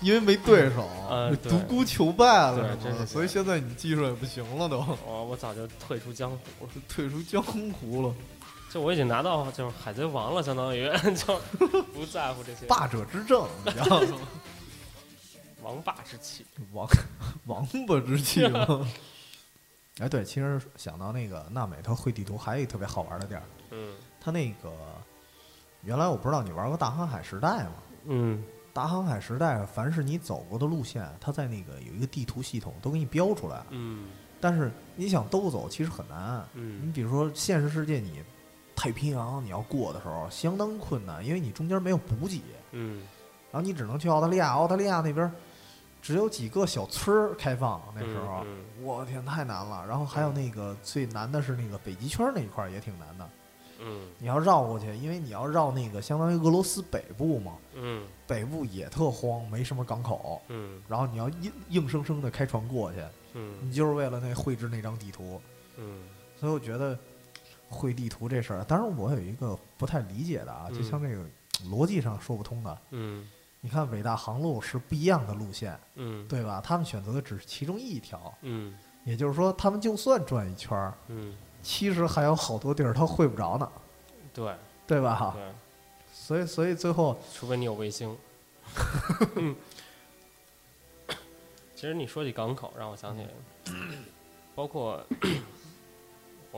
[0.00, 8.14] 因为没对手， 呃独孤求败了对是吗真是这样所以现在你技术也不行了都，我我早就退出江湖了， 退出江湖了。
[8.70, 11.38] 就我已经拿到就是海贼王了，相当于 就
[11.94, 14.18] 不在乎这些霸者之政，你知道吗？
[15.62, 16.88] 王霸之气，王
[17.46, 18.86] 王八之气吗？
[20.00, 24.72] 哎，对，其实想到那个娜美特绘地图，还有一个特别好玩的地儿，嗯它那个
[25.82, 27.72] 原来我不知道你玩过大航海时代吗？
[28.04, 33.64] 嗯大航海时代，凡是你走过的路线，它在那个有一个地图系统都给你标出来。
[33.70, 34.06] 嗯
[34.40, 36.46] 但是你想都走，其实很难。
[36.52, 38.22] 你嗯比如说现实世界，你
[38.78, 43.02] 太平洋你要过的时候相当困难，因为你中间没有补给，嗯。
[43.50, 44.52] 然后你只能去澳大利亚。
[44.52, 45.28] 澳大利亚那边
[46.00, 49.84] 只有几个小村儿开放，那时候，嗯我天，太难了。
[49.88, 53.28] 然后还有那个最难的是那个北极圈那一块儿也挺难的，
[53.80, 54.06] 嗯。
[54.16, 58.06] 你要绕过去，因为你要绕那个相当于俄罗斯北部嘛，嗯。
[58.28, 60.40] 北部也特荒，没什么港口。
[60.46, 60.80] 嗯。
[60.86, 63.54] 然后你要硬硬生生的开船过去，嗯。
[63.60, 65.40] 你就是为了那绘制那张地图。
[65.78, 66.02] 嗯。
[66.38, 66.96] 所以我觉得
[67.68, 71.24] 绘地图这事儿，当然我有一个不太理解的啊，嗯就像这个
[71.70, 72.78] 逻辑上说不通的。
[72.90, 73.28] 嗯
[73.60, 76.60] 你看伟大航路是不一样的路线，嗯对吧？
[76.64, 78.72] 他们选择的只是其中一条，嗯
[79.04, 83.68] 也就是说，他们就算转一圈儿，嗯，其实还有好多地儿他会不着呢，
[84.32, 84.54] 对
[84.86, 85.34] 对吧？
[85.34, 85.52] 对，
[86.12, 88.16] 所以，所以最后，除非你有卫星。
[91.74, 93.26] 其实你说起港口，让我想起，
[94.54, 95.02] 包括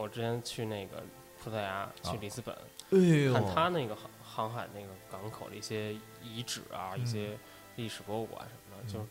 [0.00, 1.02] 我之前去那个
[1.42, 2.54] 葡萄牙，去里斯本，
[2.90, 7.36] 哎看他那个航航海那个港口的一些遗址啊，嗯一些
[7.76, 9.08] 历史博物馆什么的，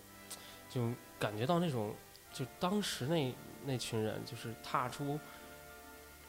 [0.70, 1.94] 就就感觉到那种，
[2.34, 3.34] 就当时那
[3.66, 5.20] 那群人就是踏出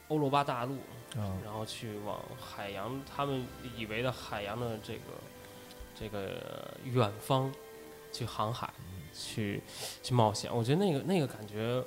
[0.07, 0.77] 欧罗巴大陆，
[1.15, 3.45] 嗯然后去往海洋，他们
[3.75, 4.99] 以为的海洋的这个
[5.95, 7.51] 这个远方
[8.11, 8.71] 去航海，
[9.13, 9.61] 去
[10.03, 10.53] 去冒险。
[10.53, 11.83] 我觉得那个那个感觉，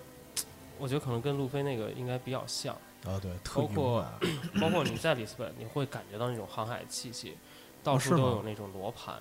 [0.78, 2.74] 我觉得可能跟路飞那个应该比较像。
[3.04, 4.06] 啊，对，特包括
[4.60, 7.36] 包括你在里斯本，你会感觉到那种航海气息，
[7.82, 9.16] 到处都有那种罗盘，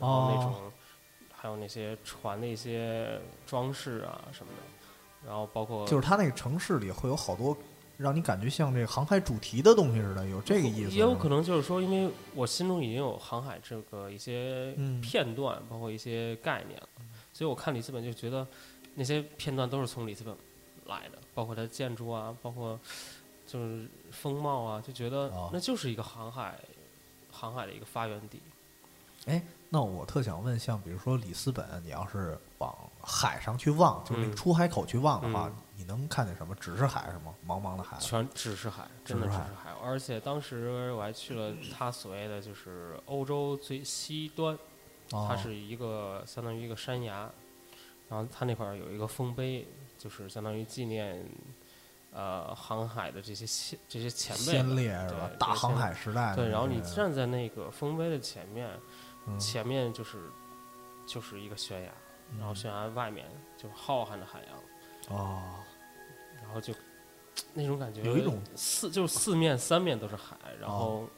[0.00, 0.72] 然后那哦种、
[1.34, 7.54] 还有那些船的一些装饰啊什么的，然后包括就是它那个城市里会有好多
[7.98, 10.90] 让你感觉像这个航海主题的东西似的，有这个意思。
[10.92, 16.88] 也有可能就是说，因为我心中已经有航海这个一些嗯片段，包括一些概念了，
[17.34, 18.46] 所以我看里斯本就觉得
[18.94, 20.34] 那些片段都是从里斯本
[20.86, 22.78] 来的，包括它建筑啊，包括
[23.46, 26.58] 就是风貌啊，就觉得哦那就是一个航海
[27.30, 28.40] 航海的一个发源地。
[29.26, 32.72] 哎那我特想问，像比如说里斯本，你要是往
[33.02, 36.54] 海上去望，就是那个嗯出海口去望的话，嗯你能看见什么？
[36.54, 37.34] 只是海是吗？
[37.46, 37.98] 茫茫的海。
[37.98, 39.72] 全只是海，真的只是海只是海。
[39.82, 44.56] 而且当时我还去了它所谓的就是欧洲最西端，
[45.10, 47.28] 哦它是一个相当于一个山崖，
[48.08, 49.66] 然后它那块儿有一个丰碑，
[49.98, 51.24] 就是相当于纪念
[52.12, 54.76] 呃航海的这些先这些前辈先们。
[54.76, 55.28] 烈是吧？
[55.28, 58.68] 对大航海时代对，然后你站在那个丰碑的前面，
[59.26, 60.30] 嗯前面就是
[61.06, 61.92] 就是一个悬崖，
[62.38, 65.16] 然后悬崖外面就是浩瀚的海洋。
[65.16, 65.42] 哦，
[66.42, 66.74] 然后就
[67.54, 71.08] 那种感觉，有一种四就是四面三面都是海，然哦后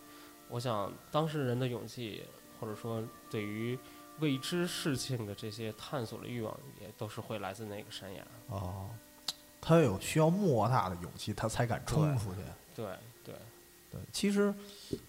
[0.49, 2.23] 我想当事人的勇气，
[2.61, 3.79] 或者说对于
[4.21, 8.23] 未知事情的这些探索的欲望，也都是会来自那个山崖。
[8.49, 8.89] 哦，
[9.61, 12.41] 他有需要莫大的勇气，他才敢冲出去。
[12.75, 12.87] 对
[13.25, 13.35] 对，
[13.91, 14.55] 对，其实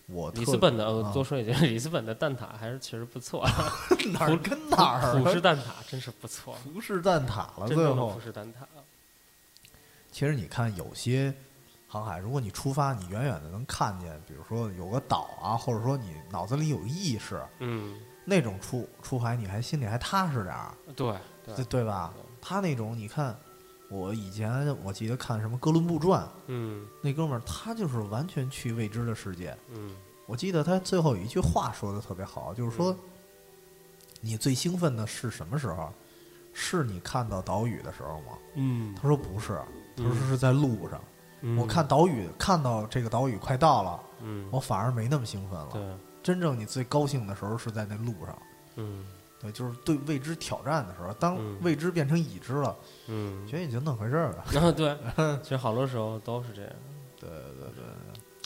[0.07, 3.45] 我特里斯本的、多说一句， 里斯本的蛋挞还是其实不错，
[4.13, 8.19] 哪儿跟哪儿啊葡式蛋挞真是不错， 葡式蛋挞了，最后真正的葡。
[8.19, 8.65] 式蛋挞。
[10.11, 11.31] 其实你看，有些
[11.87, 21.13] 航海，如果你出发，你远远的能看见，比如说有个岛啊，或者说你脑子里有意识，嗯，那种出出海，你还心里还踏实点儿，对
[21.43, 22.13] 对对对吧？
[22.39, 23.35] 他那种，你看，
[23.89, 29.57] 我以前我记得看什么《哥伦布传》，嗯那哥们儿他就是完全去未知的世界。
[29.73, 29.95] 嗯
[30.27, 32.95] 我记得他最后有一句话说的特别好，就是说，
[34.21, 35.91] 你最兴奋的是什么时候？
[36.53, 38.37] 是你看到岛屿的时候吗？
[38.55, 39.59] 嗯，他说不是，
[39.97, 41.01] 他说嗯是在路上。
[41.41, 45.69] 嗯我看岛屿，看到这个岛屿快到了，嗯我反而没那么兴奋了。
[45.71, 45.81] 对
[46.23, 48.37] 真正你最高兴的时候是在那路上，
[48.75, 49.05] 嗯
[49.41, 51.13] 对，就是对未知挑战的时候。
[51.13, 52.75] 当嗯未知变成已知了，
[53.07, 54.43] 嗯，觉得也就那回事儿了。
[54.51, 54.97] 然 后对，
[55.41, 56.71] 其实好多时候都是这样。
[57.19, 57.83] 对对对对。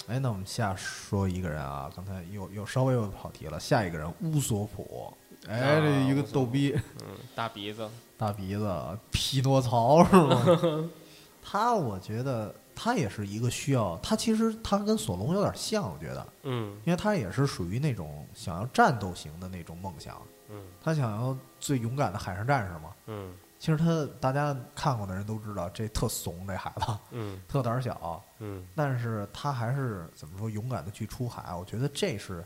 [0.08, 3.60] 哎，那我们下说一个人啊，刚才又又稍微又跑题了。
[3.60, 5.14] 下一个人乌索普，
[5.48, 8.70] 哎，啊这一个逗逼，嗯，大鼻子，大鼻子，
[9.12, 10.90] 匹诺曹是吗？
[11.42, 16.78] 他我觉得他也是一个需要，他其实他跟索隆有点像，我觉得，嗯。
[16.86, 20.66] 因为他也是属于那种想要战斗型的那种梦想，嗯。
[20.82, 22.94] 他想要最勇敢的海上战士嘛。
[23.08, 23.34] 嗯。
[23.60, 26.86] 其实他大家看过的人都知道，这特怂，这孩子。
[27.12, 27.40] 嗯。
[27.48, 28.66] 特胆小，嗯。
[28.76, 31.56] 但是他还是怎么说勇敢的去出海。
[31.56, 32.44] 我觉得这是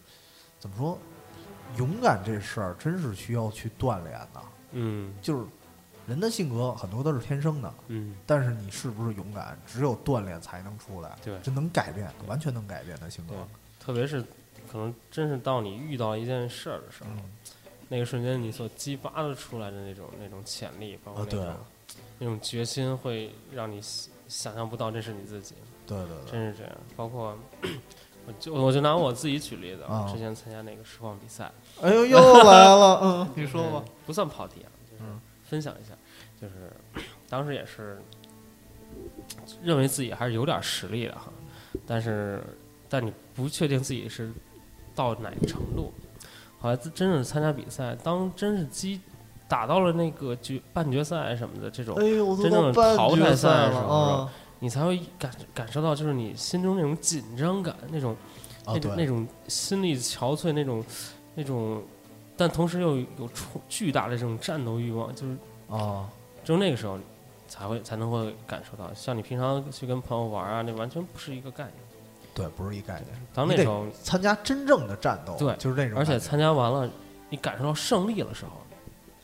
[0.59, 0.97] 怎么说，
[1.77, 4.41] 勇敢这事儿真是需要去锻炼的。
[4.71, 5.13] 嗯。
[5.21, 5.45] 就是
[6.07, 11.15] 人的性格很多都是天生的，嗯，但是你是不是勇敢，只有锻炼才能出来。
[11.23, 13.35] 对这能改变，完全能改变的性格。
[13.79, 14.21] 特别是
[14.71, 17.23] 可能真是到你遇到一件事儿的时候，嗯，
[17.89, 21.55] 那个瞬间你所激发的出来的那种那种潜力，包括那种、
[22.19, 26.73] 那种决心，会让你想想象不到这是你自己，对对对，真是这样。
[26.95, 27.37] 包括
[28.25, 33.93] 我就我就拿我自己举例子，啊之前参加那个实况比赛，哎呦，又来了，嗯， 你说吧嗯。
[34.05, 34.67] 不算跑题啊，
[35.49, 35.93] 分享一下，
[36.39, 36.71] 就是
[37.29, 37.99] 当时也是
[39.63, 41.31] 认为自己还是有点实力的哈，
[41.85, 42.43] 但是
[42.89, 44.31] 但你不确定自己是
[44.93, 45.93] 到哪个程度。
[46.59, 48.99] 后来真真正参加比赛，当真是击
[49.47, 58.15] 打到了那个决半决赛什么的这种，哎呦，真正的淘汰赛的时候啊你才会感感受到就是你心中那种紧张感，那种
[58.65, 58.73] 啊！
[58.73, 60.83] 那种那，种心力憔悴，那种
[61.35, 61.83] 那种，
[62.37, 65.35] 但同时又有出巨大的这种战斗欲望，就是
[65.69, 66.07] 啊，
[66.45, 66.99] 只有那个时候
[67.47, 71.73] 才会才能会感受到，像你平常去跟朋友玩啊，那完全不是一个概念。
[72.35, 73.07] 对，不是一概念。
[73.33, 75.97] 当那时候，参加真正的战斗，对就是这种。
[75.97, 76.87] 而且参加完了，
[77.31, 78.45] 你感受到胜利的时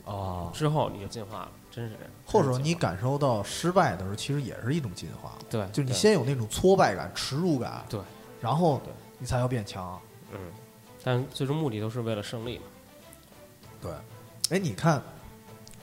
[0.06, 2.12] 候，啊，之后你就进化了，真是这样。
[2.26, 5.34] 或者说你感受到失败的时候，其实也是一种进化。
[5.48, 8.00] 对，就是你先有那种挫败感、耻辱感，对，
[8.42, 10.00] 然后对你才要变强。
[10.32, 10.40] 嗯，
[11.04, 12.64] 但最终目的都是为了胜利嘛。
[13.84, 13.92] 对，
[14.58, 15.02] 哎，你看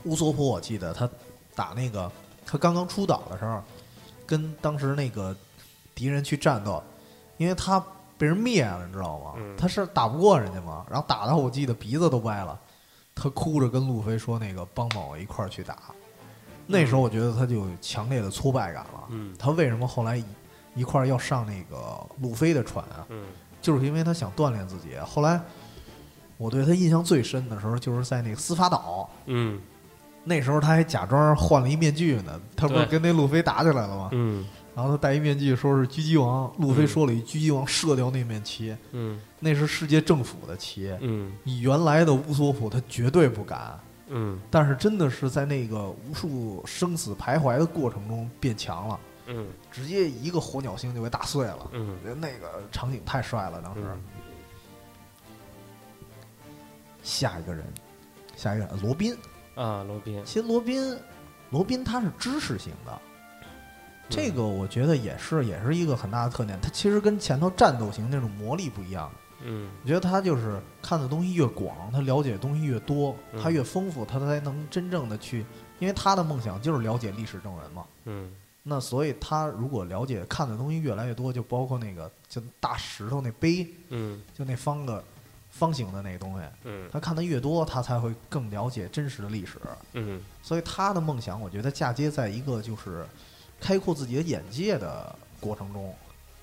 [0.04, 1.08] 乌索普，我记得他
[1.54, 2.10] 打那个
[2.46, 3.62] 他刚刚出岛的时候，
[4.26, 5.36] 跟当时那个
[5.94, 6.82] 敌人去战斗，
[7.36, 7.78] 因为他
[8.16, 9.32] 被人灭了，你知道吗？
[9.36, 12.58] 嗯他是打不过人家嘛，然后打到我记得鼻子都歪了，
[13.14, 15.76] 他哭着跟路飞说：“那个帮帮我一块儿去打。”
[16.66, 19.04] 那时候我觉得他就有强烈的挫败感了。
[19.08, 20.24] 嗯他为什么后来一
[20.76, 23.04] 一块儿要上那个路飞的船啊？
[23.08, 23.26] 嗯
[23.60, 24.96] 就是因为他想锻炼自己。
[25.04, 25.38] 后来
[26.40, 29.60] 我对他印象最深的时候，就是在那个司法岛，嗯
[30.24, 32.40] 那时候他还假装换了一面具呢。
[32.56, 34.08] 他不是跟那路飞打起来了吗？
[34.12, 36.50] 嗯然后他戴一面具，说是狙击王。
[36.58, 40.96] 路飞说了一句：“狙击王射掉那面旗，嗯那是世界政府的旗。
[41.00, 43.78] 嗯你原来的乌索普他绝对不敢。
[44.08, 51.70] 嗯但是真的是在那个无数生死徘徊的过程中变强了，嗯直接一个火鸟星就给打碎了。
[51.72, 53.80] 嗯那个场景太帅了，当时。
[53.84, 54.00] 嗯
[57.02, 57.64] 下一个人，
[58.36, 59.16] 下一个人罗宾。
[59.54, 60.96] 啊，罗宾，其实罗宾，
[61.50, 63.00] 罗宾他是知识型的，
[64.08, 66.58] 这个我觉得也是也是一个很大的特点。
[66.62, 69.10] 他其实跟前头战斗型那种魔力不一样。
[69.42, 75.44] 嗯我觉得他就是看的东西越广，他了解的东西越多，嗯他越丰富，他才能真正的去，
[75.78, 77.84] 因为他的梦想就是了解历史正文嘛。
[78.04, 78.30] 嗯
[78.62, 85.02] 那所以他如果了解看的东西越来越多，就包括那个就大石头那碑，嗯就那方个
[85.50, 86.88] 方形的那个东西，嗯。
[86.92, 89.58] 他看的越多，他才会更了解真实的历史。
[89.92, 90.20] 嗯。
[90.42, 93.06] 所以他的梦想，我觉得嫁接在一个就是
[93.60, 95.94] 开阔自己的眼界的过程中，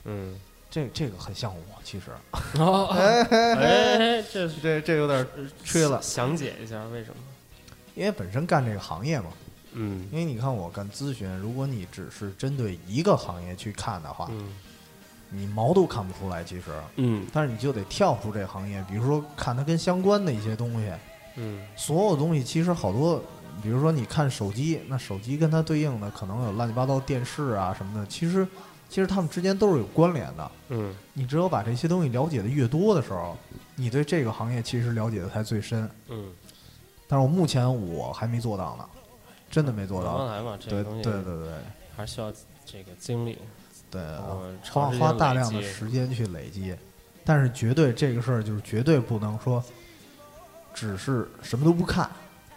[0.04, 0.40] 嗯，
[0.70, 2.12] 这这个很像我，其实。
[2.60, 5.28] 哦， 哎，这这这有点
[5.64, 7.18] 吹了，详解一下为什么？
[7.96, 9.32] 因为本身干这个行业嘛，
[9.72, 10.08] 嗯。
[10.12, 14.54] 因为你看我干咨询，如果你只是针对一个行业去看的话，嗯
[15.30, 16.72] 你毛都看不出来，其实。
[16.96, 20.92] 嗯但是你就得跳出这个行业，比如说看它跟相关的一些东西，
[21.36, 23.22] 嗯所有东西其实好多，
[23.62, 28.48] 比如说你看手机，那手机跟它对应的可能有乱七八糟电视啊什么的，其实
[28.90, 30.52] 其实它们之间都是有关联的。
[30.70, 33.36] 嗯你只有把这些东西了解的越多的时候，
[33.76, 35.90] 你对这个行业其实了解的才最深。
[36.08, 36.32] 嗯，
[37.08, 38.86] 但是我目前我还没做到呢，
[39.52, 40.18] 真的没做到。
[40.18, 41.50] 慢慢来嘛，这对个东西对对对
[41.96, 42.32] 还是需要
[42.66, 43.38] 这个精力，
[43.90, 46.76] 对，我花花大量的时间去累积，
[47.24, 49.64] 但是绝对这个事儿就是绝对不能说，
[50.74, 52.10] 只是什么都不看，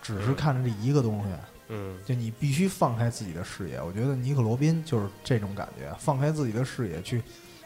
[0.02, 1.28] 只是看着这一个东西。
[1.72, 3.80] 嗯就你必须放开自己的视野。
[3.80, 7.22] 我觉得尼克罗宾就是这种感觉，放开自己的视野去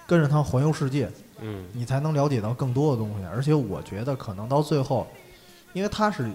[0.06, 3.24] 跟着他环游世界，嗯你才能了解到更多的东西。
[3.24, 5.06] 而且我觉得可能到最后，
[5.72, 6.30] 因为他是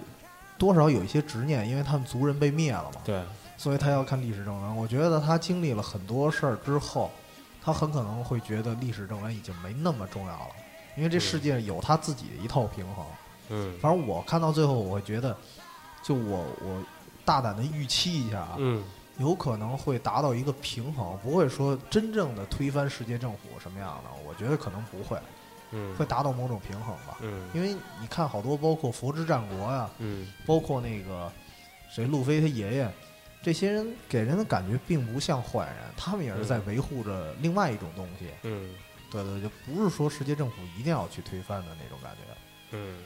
[0.58, 3.22] 多少有一些执念，因为他们族人被灭了嘛，对，
[3.56, 4.76] 所以他要看历史正文。
[4.76, 7.08] 我觉得他经历了很多事儿之后，
[7.62, 10.50] 他很可能会觉得历史正文已经没那么重要了，
[10.96, 13.04] 因为这世界有他自己的一套平衡。
[13.50, 13.78] 嗯。
[13.80, 15.36] 反正我看到最后，我会觉得，
[16.02, 16.82] 就我我
[17.24, 18.82] 大胆的预期一下啊，嗯。
[19.18, 25.18] 有可能会达到一个平衡，不会说真正的推翻世界政府什么样的，我觉得可能不会，
[25.72, 25.94] 嗯。
[25.96, 27.18] 会达到某种平衡吧。
[27.20, 27.46] 嗯。
[27.52, 30.26] 因为你看好多包括佛之战国呀、嗯。
[30.46, 31.30] 包括那个
[31.90, 32.90] 谁路飞他爷爷，
[33.42, 38.26] 这些人给人的感觉并不像坏人，他们也是在嗯维护着另外一种东西。
[38.42, 38.74] 嗯
[39.10, 42.18] 对对，就不是说世界政府一定要去推翻的那种感觉。
[42.70, 42.96] 嗯，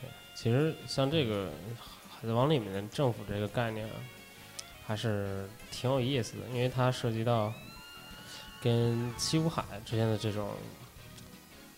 [0.00, 1.46] 对，其实像这个
[2.10, 3.94] 《海贼王》里面的政府这个概念啊，
[4.86, 7.50] 还是挺有意思的，因为它涉及到
[8.60, 10.50] 跟七武海之间的这种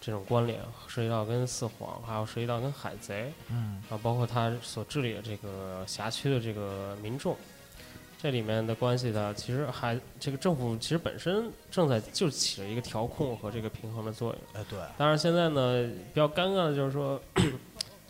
[0.07, 7.37] 这种关联，涉及到跟四皇，还有涉及到跟海贼，嗯然后包括他所治理的这个辖区的这个民众，
[8.23, 14.41] 这里面的关系呢，其实还这个政府其实本身正在就起着一个调控和这个平衡的作用。
[14.55, 17.21] 哎对，当然现在呢，比较尴尬的就是说，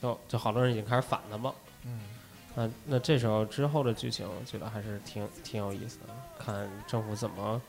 [0.03, 1.55] 就就好多人已经开始反他嘛。
[1.87, 2.01] 嗯
[2.55, 7.61] 那那这时候之后的剧情，我觉得还是挺挺有意思的，看政府怎么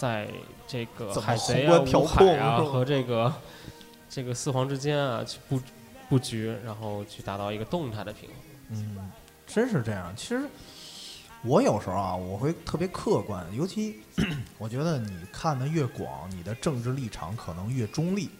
[0.00, 0.26] 在
[0.66, 3.30] 这个海贼啊、宏观调五海啊控和这个
[4.08, 5.60] 这个四皇之间啊去布
[6.08, 8.38] 布局，然后去达到一个动态的平衡。
[8.70, 9.10] 嗯，
[9.46, 10.10] 真是这样。
[10.16, 10.42] 其实
[11.42, 14.00] 我有时候啊，我会特别客观，尤其
[14.56, 18.30] 我觉得你看的越广，你的政治立场可能越中立。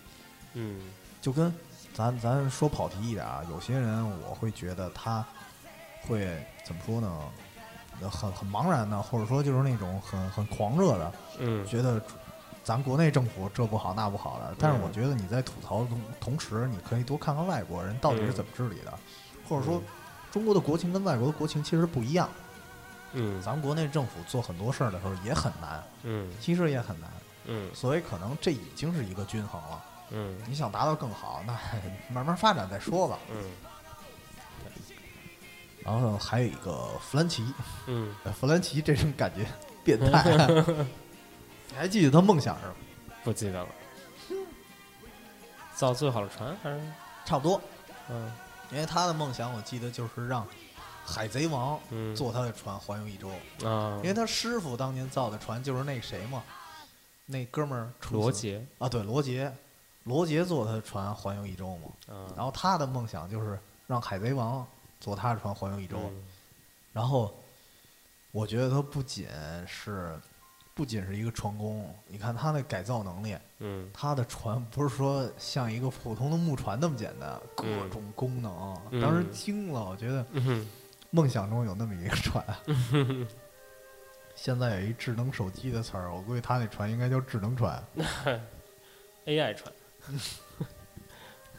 [0.54, 0.80] 嗯
[1.20, 1.54] 就跟
[1.92, 5.22] 咱咱说跑题一点啊，有些人我会觉得他
[6.08, 6.26] 会
[6.64, 7.20] 怎么说呢？
[8.00, 12.00] 呃很很茫然的，或者说就是那种很很狂热的，嗯觉得
[12.62, 14.54] 咱国内政府这不好那不好的。
[14.58, 18.92] 但是我嗯觉得你在吐槽的同同时，你可以多看看外国人到底是嗯怎么治理的，
[19.48, 19.82] 或者说嗯
[20.30, 22.28] 中国的国情跟外国的国情其实不一样。
[23.12, 27.10] 嗯咱们国内政府做很多事儿的时候也很难，嗯其实也很难，
[27.46, 29.84] 嗯所以可能这已经是一个均衡了。
[30.12, 31.52] 嗯你想达到更好，那
[32.14, 33.18] 慢慢发展再说吧。
[33.32, 33.42] 嗯
[35.98, 37.44] 然后还有一个弗兰奇，
[37.86, 39.46] 嗯，呃弗兰奇这种感觉
[39.84, 40.48] 变态、啊。
[41.70, 42.66] 你还记得他梦想是？
[42.66, 42.74] 吗
[43.22, 43.68] 不记得了。
[45.74, 46.80] 造最好的船还是
[47.24, 47.60] 差不多。
[48.08, 48.30] 嗯
[48.70, 50.46] 因为他的梦想，我记得就是让
[51.04, 53.28] 海贼王嗯坐他的船环游一周。
[53.68, 56.42] 啊因为他师傅当年造的船就是那谁嘛，
[57.26, 59.52] 那哥们儿罗杰啊，对罗杰，
[60.04, 61.90] 罗杰坐他的船环游一周嘛。
[62.08, 64.66] 嗯，然后他的梦想就是让海贼王
[65.00, 65.98] 坐他的船环游一周。
[65.98, 66.22] 嗯
[66.92, 67.32] 然后
[68.32, 69.28] 我觉得他不仅
[69.64, 70.18] 是
[70.74, 78.76] 不仅是一个船工，你看他那改造能力，嗯他的船不是说像一个普通的木船那么简单，各嗯种功能。
[78.90, 80.26] 嗯当时惊了，我觉得
[81.10, 82.44] 梦想中有那么一个船。
[84.34, 87.80] 现在有一智能手机的词儿，我估计他那船应该叫智能船。
[89.26, 89.72] AI 船，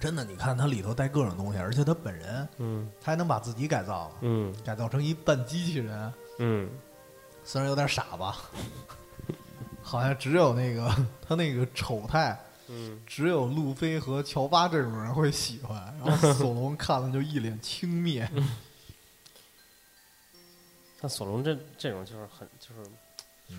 [0.02, 6.70] 真的，你看他里头带各种东西，而且他本人嗯他还能把自己改造了，嗯改造成一半机器人，嗯
[7.44, 8.38] 虽然有点傻吧，
[9.82, 10.90] 好像只有那个
[11.26, 12.38] 他那个丑态，
[12.68, 18.28] 嗯只有路飞和乔巴这种人会喜欢，然后 索隆看了就一脸轻蔑。
[21.00, 22.84] 像索隆这这种就是很就是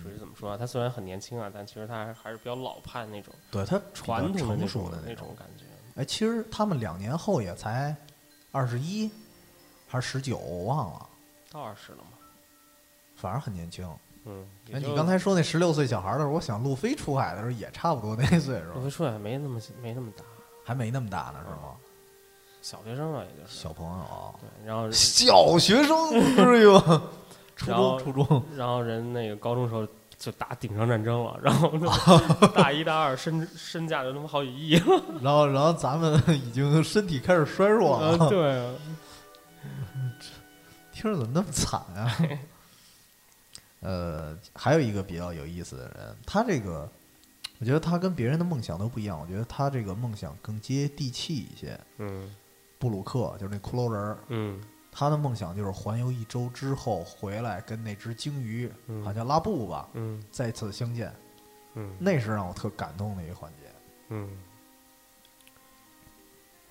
[0.01, 0.57] 属于怎么说啊？
[0.57, 5.35] 他虽然很年轻啊，但其实他还还是比较老派那种对他传统的那成熟的种种。
[5.37, 5.62] 感觉。
[5.95, 7.95] 哎，其实他们两年后也才
[8.51, 9.09] 二十一
[9.87, 11.09] 还是十九，我忘了，
[11.51, 12.17] 到二十了吗，
[13.15, 13.87] 反正很年轻。
[14.25, 20.23] 嗯，哎，你刚才说那十六岁小孩的时候，我想路飞出海的时候也差不多那岁数，路飞出海没那么没那么大，
[20.63, 21.75] 还没那么大呢，是吗？
[22.61, 27.03] 小学生啊，也就是小朋友，对，然后小学生不至于吧？
[27.55, 29.85] 初中，初中，然后人那个高中时候
[30.23, 31.69] 就打顶上战争了，然后
[32.55, 38.73] 大一大二身身价就他妈好几亿了， 然后，然后咱们已经身体开始衰弱了，啊对啊，
[40.93, 42.17] 听着怎么那么惨啊？
[43.81, 46.89] 呃，还有一个比较有意思的人，他这个，
[47.59, 49.19] 我觉得他跟别人的梦想都不一样。
[49.19, 51.77] 我觉得他这个梦想更接地气一些。
[51.97, 52.33] 嗯
[52.79, 54.61] 布鲁克就是那骷髅人儿，嗯
[54.93, 59.03] 他的梦想就是环游一周之后回来跟那只鲸鱼，嗯。
[59.03, 60.23] 好像拉布吧，嗯。
[60.31, 61.11] 再次相见，
[61.73, 61.95] 嗯。
[61.99, 63.69] 那是让我特感动的一个环节。
[64.09, 64.29] 嗯，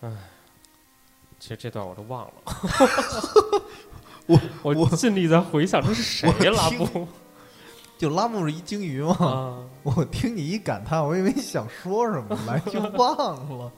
[0.01, 0.17] 唉，
[1.41, 2.33] 其实这段我都忘了，
[4.27, 7.09] 我 我我尽力在回想这是谁，拉布。
[7.99, 13.73] 就拉布是一鲸鱼嘛，啊，我听你一感叹，我以为你想说什么来就忘了。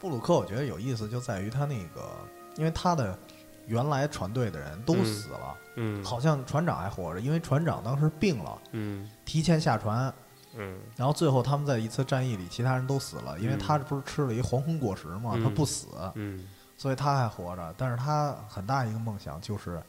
[0.00, 2.10] 布鲁克我觉得有意思就在于他那个，
[2.56, 3.18] 因为他的
[3.66, 10.12] 原来船队的人都嗯死了，嗯，好像船长还活着，因为船长当时病了，嗯提前下船，
[10.54, 16.46] 嗯然后最后他们在一次战役里，其他人都死了，因为嗯他不是吃了一黄昏果实嘛，他嗯不死，嗯
[16.76, 17.74] 所以他还活着。
[17.76, 19.80] 但是他很大一个梦想就是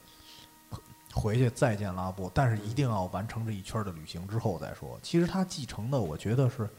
[1.13, 4.99] 回去再见拉布，但是一定要完成这一圈的旅行之后再说。
[5.01, 6.69] 其实他继承的，我觉得是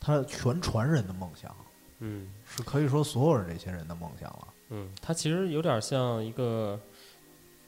[0.00, 1.54] 他全船人的梦想，
[1.98, 4.48] 嗯是可以说所有人这些人的梦想了。
[4.70, 6.78] 嗯，它其实有点像一个，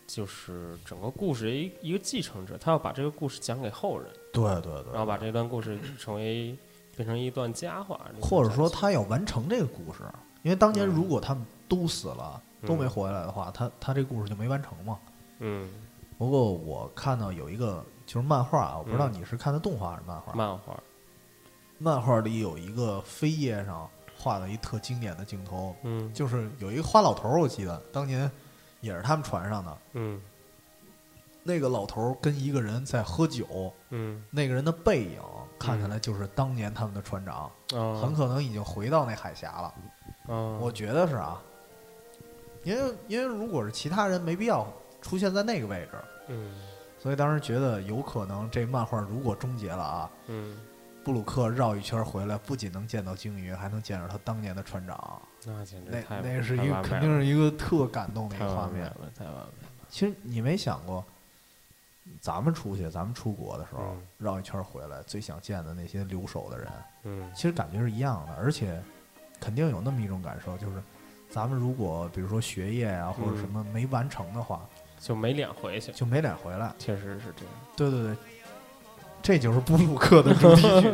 [0.07, 6.57] 就是整个故事一一个继承者，他要把这个故事讲给后人，对对对，然后把这段故事成为
[6.97, 10.03] 变成一段佳话，或者说他要完成这个故事，
[10.43, 10.95] 因为当年嗯。
[10.95, 14.99] 如果他们都死了，都没活下来的话，他他这故事就没完成嘛。
[15.41, 15.69] 嗯。
[16.19, 19.15] 不过我看到有一个就是漫画啊，我不知道嗯。
[19.15, 20.33] 你是看的动画还是漫画。
[20.35, 20.81] 漫画，
[21.79, 23.91] 漫画里有一个扉页上
[24.23, 26.13] 画了一特经典的镜头，嗯。
[26.15, 28.31] 就是有一个花老头儿，我记得当年
[28.81, 29.79] 也是他们船上的。
[29.95, 30.21] 嗯。
[31.43, 34.23] 那个老头儿跟一个人在喝酒，嗯。
[34.31, 35.21] 那个人的背影
[35.59, 39.75] 看起来就是当年他们的船长，啊，很可能已经回到那海峡了。
[40.29, 41.43] 啊，我觉得是啊，
[42.63, 44.65] 因为因为如果是其他人，没必要
[45.01, 45.99] 出现在那个位置，
[46.29, 46.55] 嗯。
[47.01, 50.57] 所以当时觉得有可能这漫画如果终结了啊，嗯，
[51.05, 55.21] 布鲁克绕一圈回来，不仅能见到鲸鱼，还能见着他当年的船长。
[55.45, 58.85] 那简直那是一个肯定是一个特感动的一个画面。
[58.85, 59.49] 了，太完美了，
[59.89, 61.05] 其实你没想过，
[62.21, 66.69] 咱们出去，咱们出国的时候、嗯绕一圈回来，最想见的那些留守的人，
[67.05, 68.81] 嗯其实感觉是一样的，而且
[69.41, 70.81] 肯定有那么一种感受，就是
[71.29, 74.65] 咱们如果比如说学业啊或者嗯什么没完成的话，
[75.01, 76.73] 就没脸回去，就没脸回来。
[76.79, 77.55] 确实是这样。
[77.77, 78.17] 对对对，
[79.22, 80.92] 这就是布鲁克的主题曲。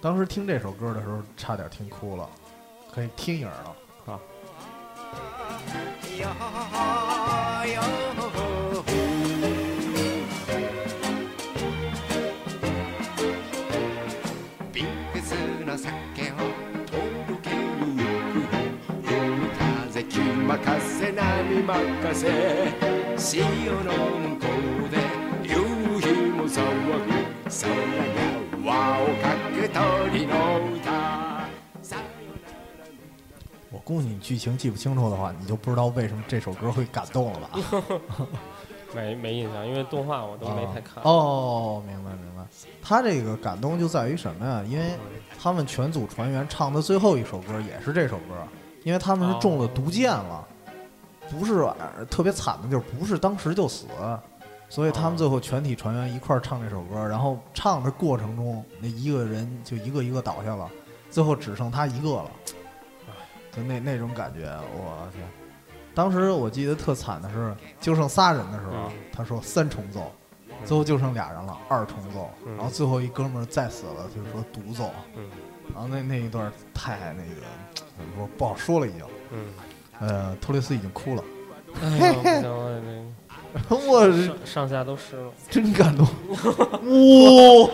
[0.00, 2.28] 当时听这首歌的时候，差点听哭了，
[2.94, 3.52] 可以听一耳
[4.06, 4.20] 朵。
[14.72, 15.34] ビンフス
[15.64, 15.90] な酒
[16.32, 16.36] を
[16.86, 18.54] 届けに行く
[19.12, 19.16] 海
[19.50, 22.22] 風気任せ波任せ
[23.16, 23.44] 潮
[23.82, 24.46] の向こ
[24.81, 24.81] う
[27.52, 30.34] で夕日も騒ぐ 空が輪をかく鳥の
[30.76, 30.86] 歌
[31.82, 31.96] さ
[33.70, 37.50] 我估计你剧情记不清楚的话，你就不知道为什么这首歌会感动了吧？
[38.94, 41.02] 没没印象，因为动画我都没太看。
[41.04, 42.42] 哦，明白明白。
[42.82, 44.64] 他这个感动就在于什么呀？
[44.66, 44.92] 因为
[45.38, 48.34] 他们全组船员唱的最后一首歌也是这首歌，
[48.84, 50.42] 因为他们是中了毒箭了，
[51.30, 53.86] 不是呃特别惨的，就是不是当时就死，
[54.73, 60.67] 所以他们最后全体船员一块儿唱这首歌，然后唱的过程中，那一个人就一个一个倒下了，
[61.11, 62.31] 最后只剩他一个了，
[63.55, 65.23] 就那那种感觉，我天！
[65.93, 70.11] 当时我记得特惨的是，就剩仨人的时候，嗯他说三重奏，
[70.65, 72.55] 最后就剩俩人了，二重奏，嗯。
[72.55, 75.29] 然后最后一哥们儿再死了，就是说独奏，嗯。
[75.71, 77.41] 然后那那一段太那个
[77.75, 79.53] 怎么说不好说了已经，嗯，
[79.99, 81.23] 呃，托雷斯已经哭了，
[83.87, 85.31] 我上上下都湿了。
[85.49, 86.05] 真感动，
[87.65, 87.69] 哇！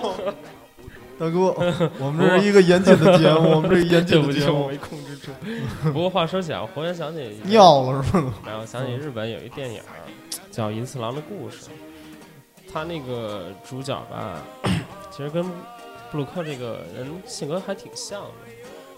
[1.20, 1.54] 大哥，
[2.00, 5.32] 我们这是一个严谨的节目，我们这是严谨的节目我没，控制住。
[5.92, 8.34] 不过话说起来，我忽然想起，尿了是吗？
[8.46, 9.82] 然后想起日本有一电影
[10.50, 11.66] 叫《银次郎的故事》，
[12.72, 14.42] 他那个主角吧，
[15.12, 15.44] 其实跟
[16.12, 18.30] 布鲁克这个人性格还挺像的，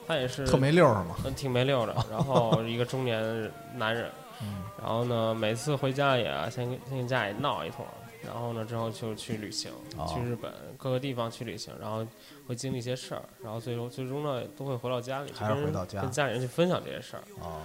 [0.07, 1.15] 他也是特没溜是吗？
[1.25, 4.05] 嗯挺没溜的，然后一个中年男人，
[4.41, 4.63] 嗯。
[4.79, 7.85] 然后呢，每次回家里啊，先跟先跟家里闹一通，
[8.25, 10.05] 然后呢，之后就去旅行，哦。
[10.07, 12.05] 去日本各个地方去旅行，然后
[12.47, 16.01] 会经历一些事儿，然后最终最终呢，都会回到家里，去还是跟回到家。
[16.01, 17.23] 跟家里人去分享这些事儿。
[17.39, 17.61] 哦，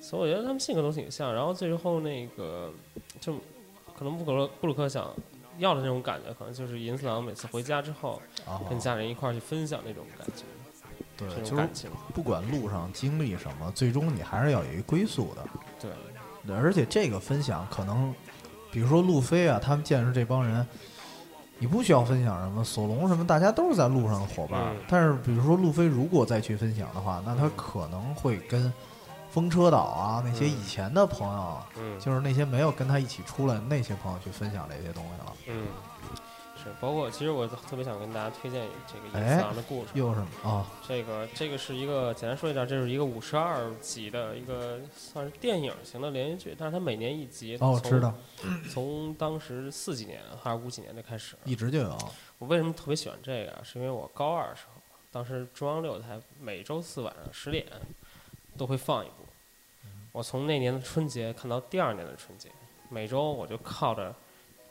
[0.00, 2.72] 所以我觉得他们性格都挺像，然后最后那个
[3.20, 3.34] 就
[3.96, 5.12] 可能布鲁布鲁克想
[5.58, 8.60] 要的那种感觉，可能就是银次郎每次回家之后哦。
[8.68, 10.42] 跟家人一块儿去分享那种感觉，
[11.16, 11.68] 对，这就是。
[12.12, 15.44] 不管路上经历什么，最终你还是要有一归宿的。
[15.80, 15.90] 对，
[16.46, 18.14] 对而且这个分享可能，
[18.70, 20.66] 比如说路飞啊，他们见识这帮人，
[21.58, 24.60] 你不需要分享什么，索隆什么，大家都是在路上的伙伴。
[24.60, 28.72] 嗯但是比如说路飞如果再去分享的话，那他可能会跟
[29.30, 35.32] 风车岛啊那些嗯以前的朋友，嗯，就是那些没有跟他一起出来那些朋友去分享这些东西了。
[35.48, 35.66] 嗯，
[36.64, 39.90] 是，包括其实我特别想跟大家推荐这个银哎次郎的故事。
[39.92, 47.58] 又是啊，这个这个是一个简单说一下，这是一个五十二集的一个算是电影型的连续剧，但是它每年一集。
[47.60, 48.14] 哦，知道，
[48.72, 51.36] 从当时四几年还是五几年就开始。
[51.44, 51.98] 一直就有。
[52.38, 53.60] 我为什么特别喜欢这个啊？
[53.62, 54.80] 是因为我高二的时候，
[55.12, 57.66] 当时中央六台每周四晚上十点
[58.56, 59.14] 都会放一部。
[60.12, 62.48] 我从那年的春节看到第二年的春节，
[62.88, 64.14] 每周我就靠着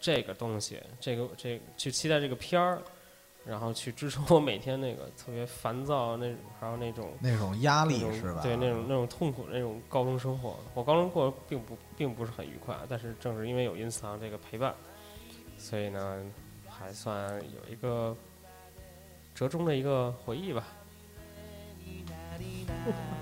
[0.04, 2.82] 这个东西，这个这去期待这个片儿，
[3.46, 8.42] 然后去支撑我每天那个特别烦躁那种，还有那种那种压力种是吧？
[8.44, 10.60] 对那种那种痛苦的那种高中生活。
[10.74, 14.76] 我高中过得并不并不是很愉快，但是正是因为有银次郎这个陪伴，
[15.58, 16.22] 所以呢，
[16.68, 18.14] 还算有一个
[19.34, 20.68] 折中的一个回忆吧。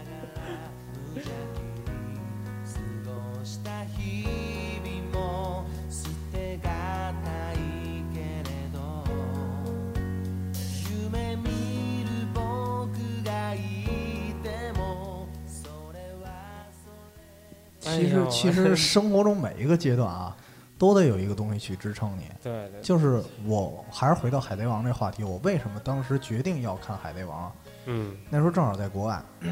[18.02, 20.36] 其实其实 生活中每一个阶段啊，
[20.78, 22.24] 都得有一个东西去支撑你。
[22.42, 27.50] 对对，就是我还是回到《海贼王》这话题，我为什么当时决定要看《海贼王》？
[27.86, 29.52] 嗯那时候正好在国外，嗯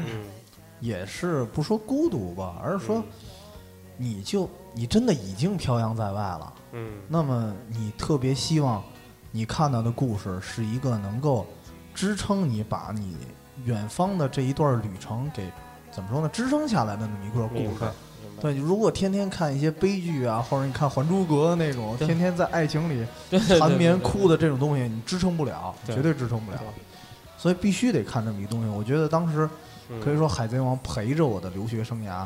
[0.80, 3.02] 也是不说孤独吧，而是说，
[3.96, 8.82] 你就你真的已经漂洋在外了，嗯那么你特别希望
[9.30, 11.46] 你看到的故事是一个能够
[11.94, 13.16] 支撑你把你
[13.64, 15.50] 远方的这一段旅程给
[15.90, 16.28] 怎么说呢？
[16.32, 17.84] 支撑下来的那么一个故事。
[18.40, 23.06] 对，如果天天看一些悲剧啊，或者你看《还珠格格》那种，天天在爱情里
[23.58, 26.58] 缠绵哭的这种东西，你支撑不了，绝对支撑不了。
[27.36, 28.68] 所以必须得看这么一东西。
[28.68, 29.48] 我觉得当时
[29.88, 30.00] 嗯。
[30.00, 32.24] 可以说《海贼王》陪着我的留学生涯，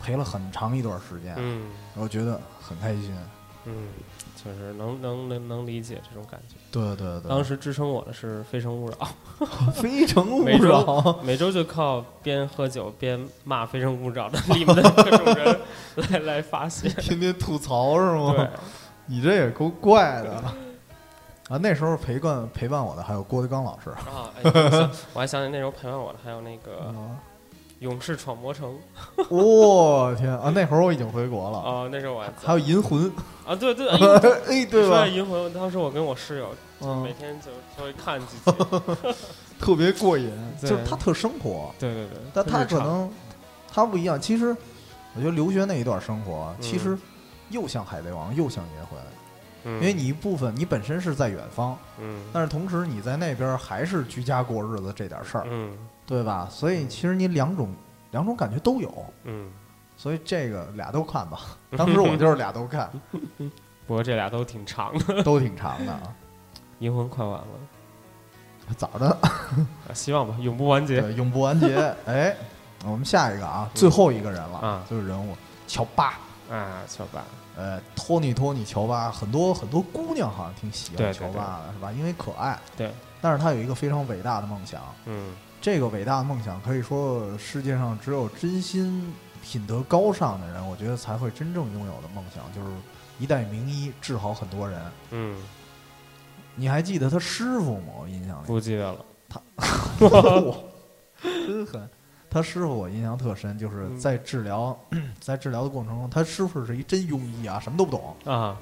[0.00, 1.62] 陪了很长一段时间，嗯。
[1.94, 3.12] 我觉得很开心。
[3.64, 3.72] 嗯，
[4.44, 6.56] 就是能能能能理解这种感觉。
[6.70, 8.96] 对对对，当时支撑我的是《非诚勿扰》。
[9.72, 15.60] 非诚勿扰，每周就靠边喝酒边骂《非诚勿扰》的里面的各种人
[16.10, 16.88] 来来发泄。
[16.88, 18.34] 天天吐槽是吗？
[18.36, 18.48] 对，
[19.06, 20.32] 你这也够怪的。
[21.48, 23.90] 啊，那时候陪伴陪伴我的还有郭德纲老师。
[23.90, 24.50] 啊，哎
[25.12, 27.16] 我还想起那时候陪伴我的还有那个《嗯
[27.80, 28.76] 勇士闯魔城》
[29.28, 30.50] 我、天啊！
[30.54, 33.10] 那会儿我已经回国了，哦，那时候我还还有银魂，
[33.46, 33.88] 啊，对对，
[34.48, 35.00] 哎对说吧？
[35.00, 35.06] 到？
[35.06, 36.48] 银魂，当时我跟我室友
[37.02, 39.14] 每嗯，天就就会看几集。
[39.60, 43.10] 特别过瘾，就是他特生活，对对对，但他可能
[43.72, 44.20] 他不一样。
[44.20, 44.54] 其实
[45.14, 46.62] 我觉得留学那一段生活，嗯。
[46.62, 46.98] 其实
[47.50, 48.98] 又像海贼王，又像银魂。
[49.66, 52.22] 嗯，因为你一部分你本身是在远方，嗯。
[52.32, 55.72] 但是同时你在那边还是居家过日子这点事儿，嗯
[56.06, 56.48] 对吧？
[56.50, 57.74] 所以其实你两种
[58.10, 58.92] 两种感觉都有，
[59.24, 59.50] 嗯，
[59.96, 61.40] 所以这个俩都看吧。
[61.76, 62.90] 当时我就是俩都看，
[63.86, 66.02] 不过这俩都挺长的，都挺长的啊。
[66.80, 67.46] 银魂快完了，
[68.76, 69.08] 早的，
[69.88, 71.00] 啊希望吧，永不完结。
[71.00, 71.76] 对，永不完结。
[72.06, 72.36] 哎，
[72.84, 75.36] 我们下一个啊，最后一个人了，啊就是人物
[75.66, 76.18] 乔巴。
[76.50, 77.24] 啊，乔巴，
[77.56, 81.90] 呃，托尼托尼乔巴，很多很多姑娘好像挺喜欢乔巴的，是吧？
[81.92, 82.56] 因为可爱。
[82.76, 82.92] 对，
[83.22, 85.34] 但是他有一个非常伟大的梦想，嗯
[85.64, 89.10] 这个伟大的梦想可以说世界上只有真心、
[89.42, 92.76] 品德高尚的人，我觉得才会真正拥有的梦想，就是
[93.18, 94.78] 一代名医治好很多人。
[95.12, 95.42] 嗯，
[96.54, 97.94] 你还记得他师傅吗？
[97.98, 98.98] 我印象里，不记得了。
[99.30, 99.40] 他
[101.22, 101.88] 真狠。
[102.28, 104.78] 他师傅我印象特深，就是嗯在治疗，
[105.18, 108.54] 在治疗的过程中，他师傅是一真庸医啊，什么都不懂，啊，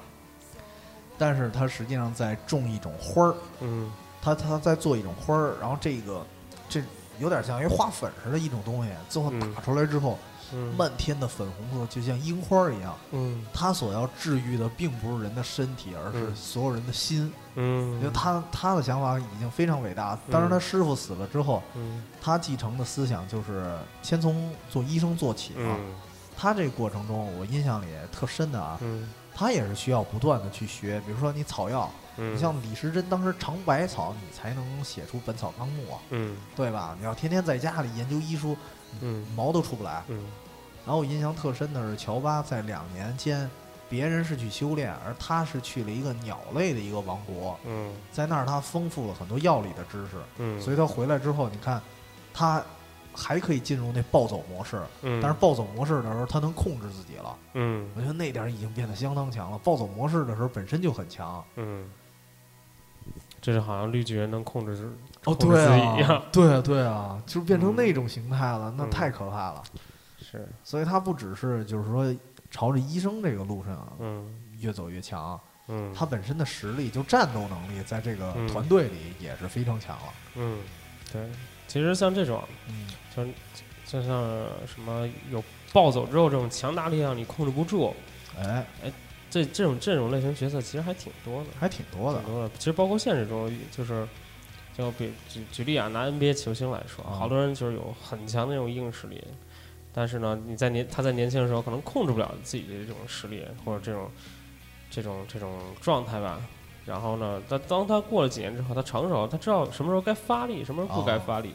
[1.17, 3.91] 但是他实际上在种一种花儿，嗯
[4.21, 6.25] 他他在做一种花儿，然后这个
[6.73, 6.83] 这
[7.19, 10.17] 有点像一花粉似的一种东西，最后嗯打出来之后，
[10.51, 12.95] 嗯漫天的粉红色，就像樱花一样。
[13.11, 17.31] 嗯他所要治愈的并不是人的身体，而是嗯所有人的心。
[17.55, 20.17] 嗯，因为他他的想法已经非常伟大。
[20.31, 25.75] 当然，他师傅死了之后，嗯他继承的思想就是先从做医生做起嘛。
[25.79, 25.93] 嗯
[26.35, 31.01] 他这个过程中，我印象里特深的啊，嗯他也是需要不断的去学。
[31.05, 36.95] 比如说你草药，嗯，你像李时珍当时尝百草，你才能写出《本草纲目》啊，嗯对吧？
[36.99, 38.55] 你要天天在家里研究医书，
[39.01, 40.03] 嗯毛都出不来。
[40.07, 40.25] 嗯
[40.85, 43.49] 然后我印象特深的是，乔巴在两年间，
[43.87, 51.81] 别人是去修炼，而他是去了一个鸟类的一个王国，嗯在那儿他丰富了很多药理的知识，嗯，所以他回来之后，你看
[52.33, 52.61] 他
[53.13, 57.89] 还可以进入那暴走模式，嗯，但是暴走模式的时候他能控制自己了，嗯。
[57.95, 59.57] 我觉得那点儿已经变得相当强了。
[59.59, 61.89] 暴走模式的时候本身就很强，嗯，
[63.41, 64.89] 这是好像绿巨人能控制
[65.25, 69.63] 哦，对啊样，， 对啊，对啊，就是变成嗯那种形态了，那嗯太可怕了。
[70.19, 70.47] 是。
[70.63, 72.13] 所以他不只是就是说
[72.49, 74.39] 朝着医生这个路上啊嗯。
[74.59, 75.37] 越走越强，
[75.67, 78.47] 嗯，他本身的实力就战斗能力在这个嗯。
[78.47, 80.03] 团队里也是非常强了。
[80.35, 80.59] 嗯
[81.11, 81.29] 对，
[81.67, 83.23] 其实像这种嗯，就
[83.85, 84.23] 就像
[84.65, 87.93] 什么有暴走之后这种强大力量你控制不住，
[88.39, 88.91] 哎哎，
[89.29, 91.49] 这这种这种类型角色其实还挺多的。
[91.59, 92.31] 还挺多的挺。
[92.31, 92.51] 多的。
[92.57, 94.07] 其实包括现实中，就是
[94.77, 99.23] 就比举举例啊，拿 NBA 球星来说，啊好多人就是有很强的那种硬实力，
[99.91, 104.09] 但是呢，你在年他在年轻的时候可能控制不了自己的这种实力或者这种
[104.89, 106.41] 这种这种状态吧。
[106.85, 111.53] 然后呢，但当他过了几年之后，他成熟，他知道什么时候该发力，什么时候不该哦发力，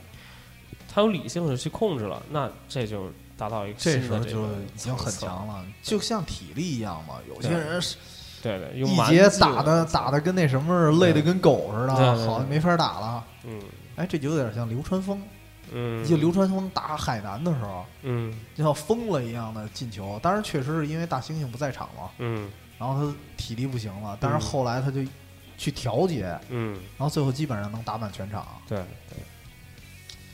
[0.99, 7.15] 他有理性的去控制了，那这就达到一个这时候就已经很强了，就像体力一样嘛。
[7.29, 7.95] 有些人是
[8.43, 13.25] 对对，用一节打的打的跟那什么似的，累的跟狗似的，好像没法打了。
[13.45, 13.63] 嗯
[13.95, 15.23] 哎，这就有点像流川枫，
[15.71, 20.19] 嗯，就流川枫打海南的时候，嗯就像疯了一样的进球。
[20.21, 25.01] 当然，确实是因为大猩猩不在场嘛，嗯然后他体力不行了，但是嗯后来他就
[25.57, 26.73] 去调节，嗯。
[26.97, 28.45] 然后最后基本上能打满全场。
[28.69, 28.79] 对
[29.09, 29.19] 对，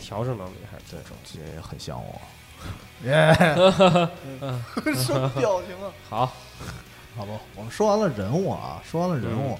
[0.04, 1.48] 调整能力还是对挺重要。
[1.48, 2.20] 这也很像我。
[3.04, 3.34] 耶，
[4.96, 5.92] 什么表情啊？
[6.08, 6.32] 好，
[7.16, 9.58] 好吧，我们说完了人物啊，说完了人物，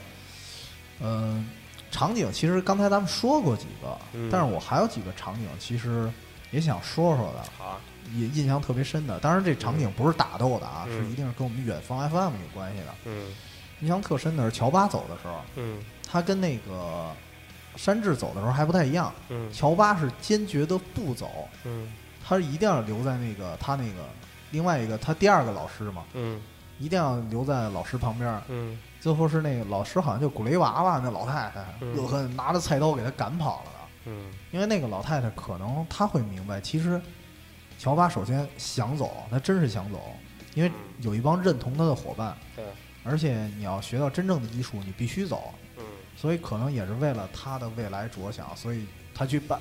[1.01, 1.49] 嗯、
[1.91, 6.11] 场景其实刚才咱们说过几个，嗯但是我还有几个场景其实
[6.51, 7.81] 也想说说的，好啊，
[8.15, 9.19] 也印象特别深的。
[9.21, 12.87] 当然，这场景不是打斗的啊，嗯是一定是跟我们远方 FM 有关系的。
[13.07, 13.35] 嗯
[13.81, 17.11] 印象特深的是乔巴走的时候，嗯他跟那个
[17.77, 19.53] 山治走的时候还不太一样，嗯。
[19.53, 21.93] 乔巴是坚决的不走，嗯。
[22.27, 24.05] 他一定要留在那个他那个
[24.51, 26.41] 另外一个他第二个老师嘛，嗯。
[26.79, 28.43] 一定要留在老师旁边。
[28.49, 28.79] 嗯。
[29.01, 31.97] 最后是那个老师好像就古雷娃娃那老太太，嗯。
[31.97, 33.71] 恶狠拿着菜刀给他赶跑了。
[34.51, 37.01] 因为那个老太太可能她会明白，其实
[37.79, 39.99] 乔巴首先想走，他真是想走，
[40.53, 40.71] 因为
[41.01, 42.63] 有一帮认同他的伙伴，对，
[43.03, 45.64] 而且你要学到真正的医术，你必须走，嗯
[46.25, 49.61] 所以可能也是为了他的未来着想，所以他去扮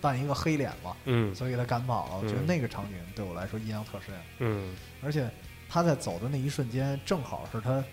[0.00, 2.16] 扮一个黑脸嘛，嗯所以给他赶跑了。
[2.16, 5.30] 我觉得嗯那个场景对我来说印象特深，嗯而且
[5.68, 7.84] 他在走的那一瞬间，正好是他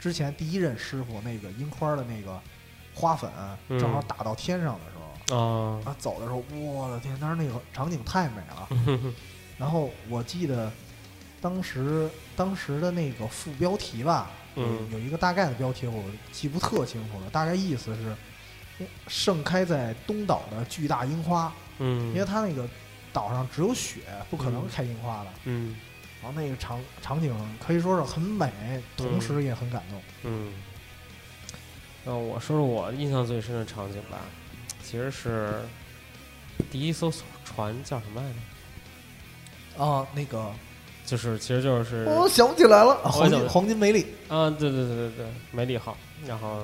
[0.00, 2.40] 之前第一任师傅那个樱花的那个
[2.92, 3.30] 花粉，
[3.68, 5.04] 嗯正好打到天上的时候。
[5.36, 8.68] 啊他走的时候，我的天，当时那个场景太美了。
[9.56, 10.72] 然后我记得
[11.40, 14.90] 当时当时的那个副标题吧，有嗯。
[14.92, 22.68] 有一个大概的标题，我记不特清楚了，大概意思是盛开在东岛的巨大樱花，嗯，因为它那个
[23.12, 25.30] 岛上只有雪，不可能嗯开樱花的。
[25.44, 25.76] 嗯。
[26.20, 27.32] 然后那个场场景
[27.64, 30.02] 可以说是很美，同时也很感动。
[30.24, 30.52] 嗯，
[32.04, 34.18] 那我说说我印象最深的场景吧，
[34.82, 35.62] 其实是
[36.72, 37.08] 第一艘
[37.44, 39.84] 船叫什么来着？
[39.84, 40.52] 啊，那个
[41.08, 45.96] 就是其实就是我想不起来了，黄金我想不黄金梅里啊，对对对对对，梅里号，
[46.26, 46.62] 然后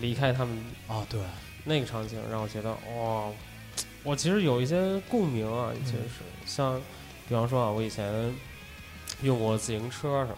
[0.00, 0.56] 离开他们
[0.86, 1.20] 啊，对，
[1.64, 3.28] 那个场景，让我觉得哇，
[4.04, 6.80] 我其实有一些共鸣啊，嗯其实是像，
[7.28, 8.32] 比方说啊，我以前
[9.22, 10.36] 用过自行车什么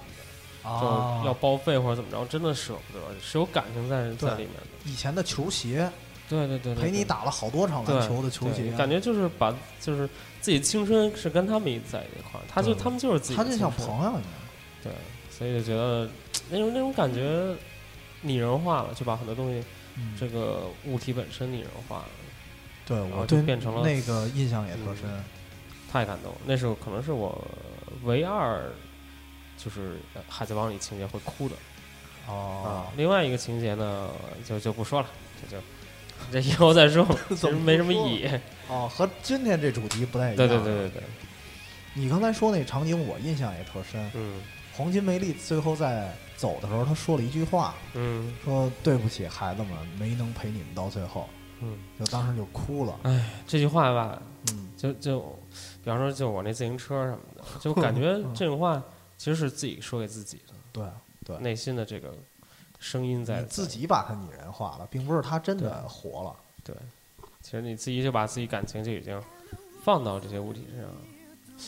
[0.62, 4.90] 的，啊，就要报废或者怎么着，真的舍不得，是有感情在在里面的。
[4.90, 5.90] 以前的球鞋，
[6.28, 10.08] 对对对对，陪你打了好多场篮球的球鞋，感觉就是把就是
[10.44, 14.22] 自己青春是跟他们在一块儿，他就他们就是自己的他就像朋友一样。
[14.82, 14.92] 对，
[15.30, 16.06] 所以就觉得
[16.50, 17.56] 那种那种感觉
[18.20, 19.64] 拟人化了，就把很多东西
[19.96, 22.08] 嗯这个物体本身拟人化了，
[22.84, 25.08] 对我就变成了那个印象也特深。
[25.90, 26.38] 太感动了。
[26.44, 27.42] 那时候可能是我
[28.02, 28.60] 唯二
[29.56, 31.54] 就是呃《海贼王》里情节会哭的
[32.26, 34.10] 哦啊。，另外一个情节呢，
[34.46, 35.08] 就就不说了，
[35.40, 35.62] 就就
[36.30, 38.28] 这以后再说， 其实没什么意义。
[38.68, 40.36] 哦，和今天这主题不太一样。
[40.36, 41.02] 对对对对对，
[41.94, 44.10] 你刚才说那场景，我印象也特深。
[44.14, 44.40] 嗯。
[44.76, 48.34] 黄金梅丽最后在走的时候，他说了一句话，嗯。
[48.44, 51.28] 说：“对不起，孩子们，没能陪你们到最后。
[51.60, 52.98] 嗯，”就当时就哭了。
[53.04, 55.20] 哎，这句话吧，嗯，就就
[55.84, 58.82] 比方说就我那自行车什么的， 就感觉这种话
[59.16, 60.84] 其实是自己说给自己的，对，
[61.24, 61.38] 对。
[61.38, 62.12] 内心的这个
[62.80, 66.34] 声音在自己把它拟人化了，并不是他真的活了。
[66.64, 66.74] 对，
[67.44, 69.20] 其实你自己就把自己感情就已经
[69.84, 70.96] 放到这些物体身上了。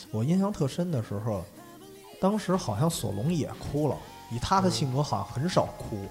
[0.09, 1.45] 我印象特深的时候，
[2.19, 3.95] 当时好像索隆也哭了，
[4.31, 6.03] 以他的性格好像很少哭。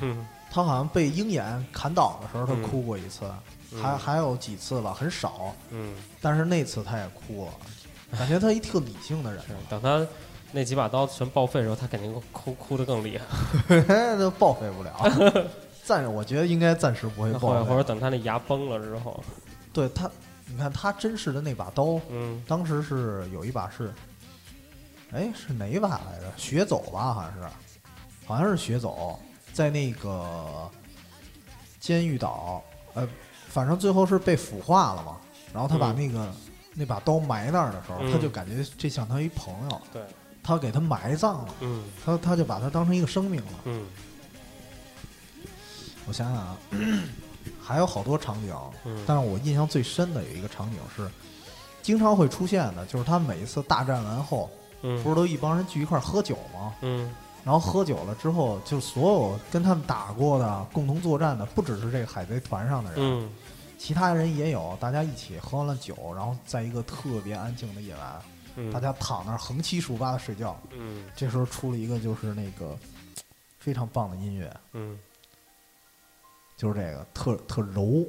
[0.00, 3.30] 嗯他好像被鹰眼砍倒的时候，他嗯哭过一次，
[3.72, 5.54] 嗯还还有几次了，很少。
[5.68, 7.52] 嗯，但是那次他也哭了，
[8.18, 9.42] 感觉他一特理性的人。
[9.68, 10.04] 等他
[10.50, 13.24] 那几把刀全报废的时候，他肯定哭哭的更厉害。
[14.18, 14.92] 那报废不了，
[15.90, 19.20] 暂时我觉得应该暂时不会那或者等他那牙崩了之后，
[19.72, 20.08] 对他，
[20.46, 23.92] 你看他真实的那把刀，嗯当时是有一把是，
[25.10, 26.32] 哎，是哪一把来着？
[26.36, 27.40] 雪走吧，好像是，
[28.24, 29.18] 好像是雪走，
[29.52, 30.70] 在那个
[31.80, 32.62] 监狱岛，
[32.94, 33.08] 呃，
[33.48, 35.16] 反正最后是被腐化了嘛。
[35.52, 36.32] 然后他把嗯那个、
[36.74, 40.00] 那把刀埋那儿的时候，嗯他就感觉这像他一朋友，对，
[40.40, 43.52] 他给他埋葬了，嗯他他就把他当成一个生命了。
[43.64, 43.84] 嗯
[46.10, 46.58] 我想想啊，
[47.62, 48.52] 还有好多场景，
[48.84, 51.08] 嗯，但是我印象最深的有一个场景是，
[51.82, 54.50] 经常会出现的，就是他每一次大战完后，
[54.82, 56.74] 嗯不是都一帮人聚一块喝酒吗？
[56.80, 63.30] 嗯然后喝酒了之后，就所有跟他们打过的、共同作战的，不只是这个海贼团上的人，嗯
[63.78, 64.76] 其他人也有。
[64.80, 68.20] 大家一起喝完了酒，然后在一个特别安静的夜晚，
[68.56, 70.60] 嗯，大家躺那儿横七竖八的睡觉。
[70.72, 72.76] 嗯这时候出了一个就是那个
[73.60, 74.98] 非常棒的音乐，嗯
[76.60, 78.06] 就是这个特特柔。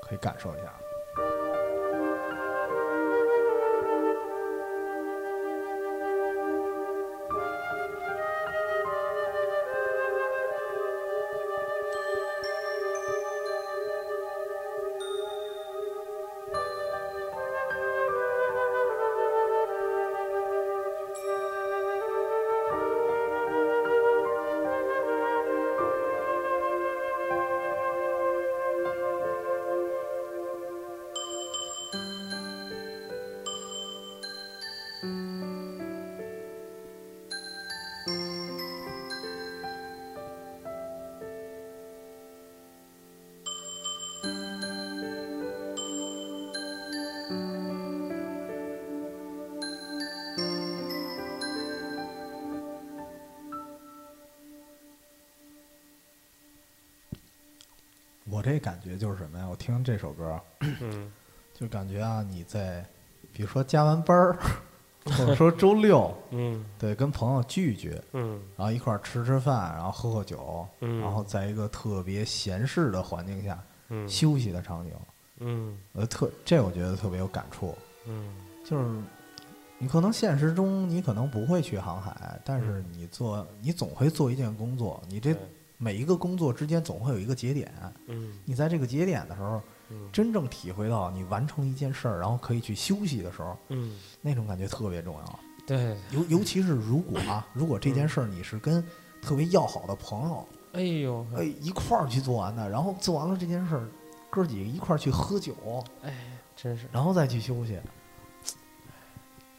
[0.00, 0.81] 可以感受一下。
[58.42, 59.46] 我这感觉就是什么呀？
[59.48, 60.36] 我听这首歌，
[60.80, 61.12] 嗯
[61.54, 62.84] 就感觉啊，你在，
[63.32, 64.36] 比如说加完班儿，
[65.04, 74.92] 或者 说周六，嗯对，跟朋友聚一聚，嗯然后一块儿吃吃饭，然后喝喝酒，嗯，然后在一个特别闲适的环境下嗯休息的场景，
[75.38, 77.72] 嗯呃，特这我觉得特别有感触。
[78.08, 78.34] 嗯
[78.68, 78.84] 就是
[79.78, 85.42] 你可能现实中你可能不会去航海，但是嗯你做你总会做一件工作，你这对
[85.82, 87.72] 每一个工作之间总会有一个节点，
[88.06, 88.38] 嗯。
[88.44, 90.08] 你在这个节点的时候，嗯。
[90.12, 95.40] 真正体会到你完成一件事儿，然后可以去休息的时候，嗯，那种感觉特别重要。
[95.66, 98.84] 对，尤尤其是如果啊，如果这件事儿你是跟
[99.20, 103.88] 特别要好的朋友，哎呦，哎，一块儿去做完的，然后做完了这件事儿，
[104.30, 105.52] 哥几个一块儿去喝酒，
[106.02, 106.14] 哎
[106.54, 107.80] 真是，然后再去休息，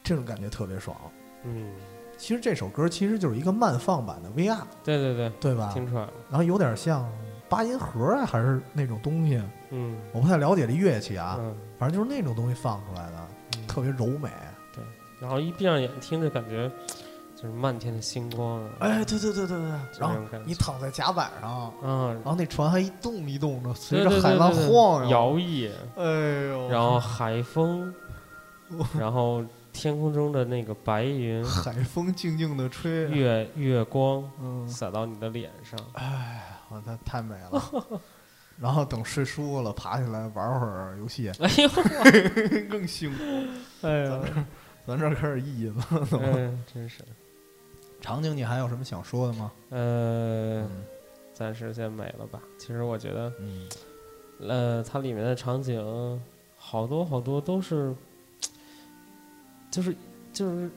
[0.03, 0.95] 这种感觉特别爽。
[1.43, 1.71] 嗯，
[2.17, 5.71] 其实这首歌其实就是一个慢放版的 VR，对对对，对吧？
[5.73, 7.09] 听出来了，然后有点像
[7.49, 9.41] 八音盒啊，还是那种东西，
[9.71, 9.97] 嗯。
[10.13, 13.17] 我不太了解这乐器啊，嗯，反正就是那种东西放出来的，
[13.57, 13.67] 嗯。
[13.67, 14.29] 特别柔美。
[14.73, 14.83] 对
[15.19, 16.69] 然后一闭上眼听着感觉
[17.35, 22.13] 就是漫天的星光啊，哎，对对对对对，然后你躺在甲板上，嗯。
[22.15, 25.09] 然，后那船还一动一动的，随着海浪晃悠。
[25.09, 26.03] 摇曳，哎
[26.49, 27.93] 呦，然后海风，
[28.97, 29.43] 然后
[29.73, 38.01] 天空中的那个白云，海风静静的吹，月月光嗯，洒到你的脸上，哎，我那太美了。
[38.61, 41.69] 然后等睡舒服了，爬起来玩会儿游戏，哎呦，
[42.69, 43.23] 更幸福。
[43.81, 44.21] 哎呀，
[44.85, 45.75] 咱这儿开始意了。
[46.11, 47.03] 嗯，真是，
[47.99, 49.51] 场景，你还有什么想说的吗？
[49.71, 50.69] 呃，
[51.33, 52.39] 暂时先没了吧。
[52.59, 53.67] 其实我觉得，嗯，
[54.47, 56.21] 呃，它里面的场景
[56.55, 57.93] 好多好多都是，
[59.73, 59.95] 就是
[60.31, 60.69] 就是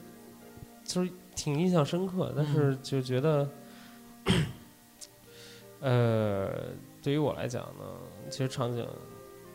[0.83, 3.47] 就是挺印象深刻，但是就觉得，
[5.81, 6.49] 呃，
[7.03, 7.83] 对于我来讲呢，
[8.31, 8.87] 其实场景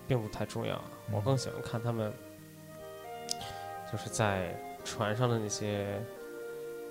[0.06, 0.80] 并不太重要，
[1.10, 2.12] 我更喜欢看他们
[3.90, 6.00] 就是在船上的那些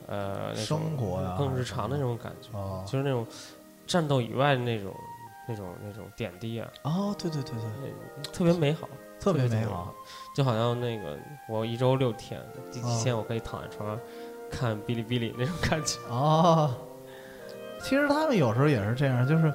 [0.07, 3.25] 呃生活呀更日常的那种感觉，哦就是那种
[3.87, 4.93] 战斗以外的那种
[5.51, 8.87] 那种那种点滴啊，哦，对对对对，特别美好，
[9.19, 9.95] 特别美好好。，
[10.35, 11.17] 就好像那个
[11.49, 12.41] 我一周六天，
[12.71, 13.99] 第七天我可以躺在床上
[14.49, 15.99] 看哔哩哔哩那种感觉。
[16.09, 16.73] 哦，
[17.81, 19.53] 其实他们有时候也是这样，就是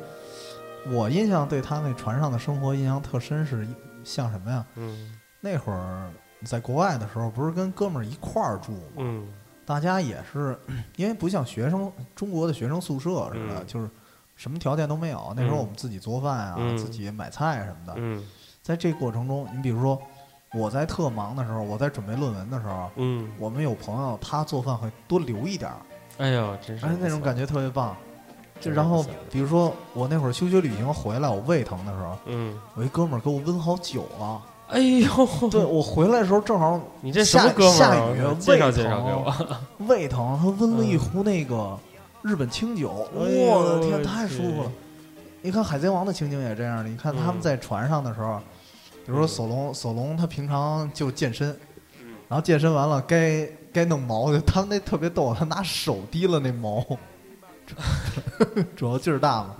[0.90, 3.66] 我印象对他那船上的生活印象特深是
[4.04, 4.64] 像什么呀？
[4.76, 6.10] 嗯那会儿
[6.44, 8.80] 在国外的时候，不是跟哥们儿一块儿住吗？
[8.98, 9.26] 嗯
[9.64, 10.56] 大家也是，
[10.96, 13.90] 因为不像学生中国的学生宿舍似的，嗯就是
[14.36, 15.32] 什么条件都没有。
[15.34, 17.94] 那时候嗯我们自己做饭啊，嗯自己买菜什么的。
[17.96, 18.24] 嗯
[18.62, 20.00] 在这过程中，你比如说
[20.54, 25.76] 我在特忙的时候，我在准备论文的时候，嗯，我们有朋友他做饭会多留一点儿，
[26.18, 27.44] 哎呦，真是哎，那种感觉。
[27.46, 27.96] 特别棒。
[28.58, 34.42] 就然后比如说我那会儿休学旅行回来，我胃疼的时候，嗯，我一哥们儿给我温好酒了。
[34.68, 38.10] 哎呦，对我回来的时候正好你这什么哥们儿下啊？
[38.12, 39.46] 雨介绍胃介绍给疼我。
[39.86, 41.78] 胃疼，他温了一壶那个
[42.26, 44.72] 日本清酒，我的天，太舒服了。
[45.42, 48.40] 你看《海贼王》的情景也这样的，你看他们嗯在船上的时候，
[49.04, 49.28] 比如说嗯。
[49.28, 51.56] 索隆，索隆他平常就健身，
[52.28, 56.84] 然后健身完了该该弄毛去，他们那特别逗，他拿手提了那毛，
[58.74, 59.54] 主要劲儿大嘛。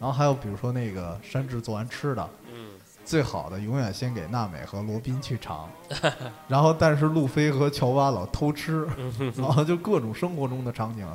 [0.00, 2.70] 然后还有比如说那个山治做完吃的，嗯。
[3.04, 5.70] 最好的永远先给娜美和罗宾去尝，
[6.48, 8.84] 然后但是路飞和乔巴老偷吃，
[9.38, 11.06] 然后就各种生活中的场景，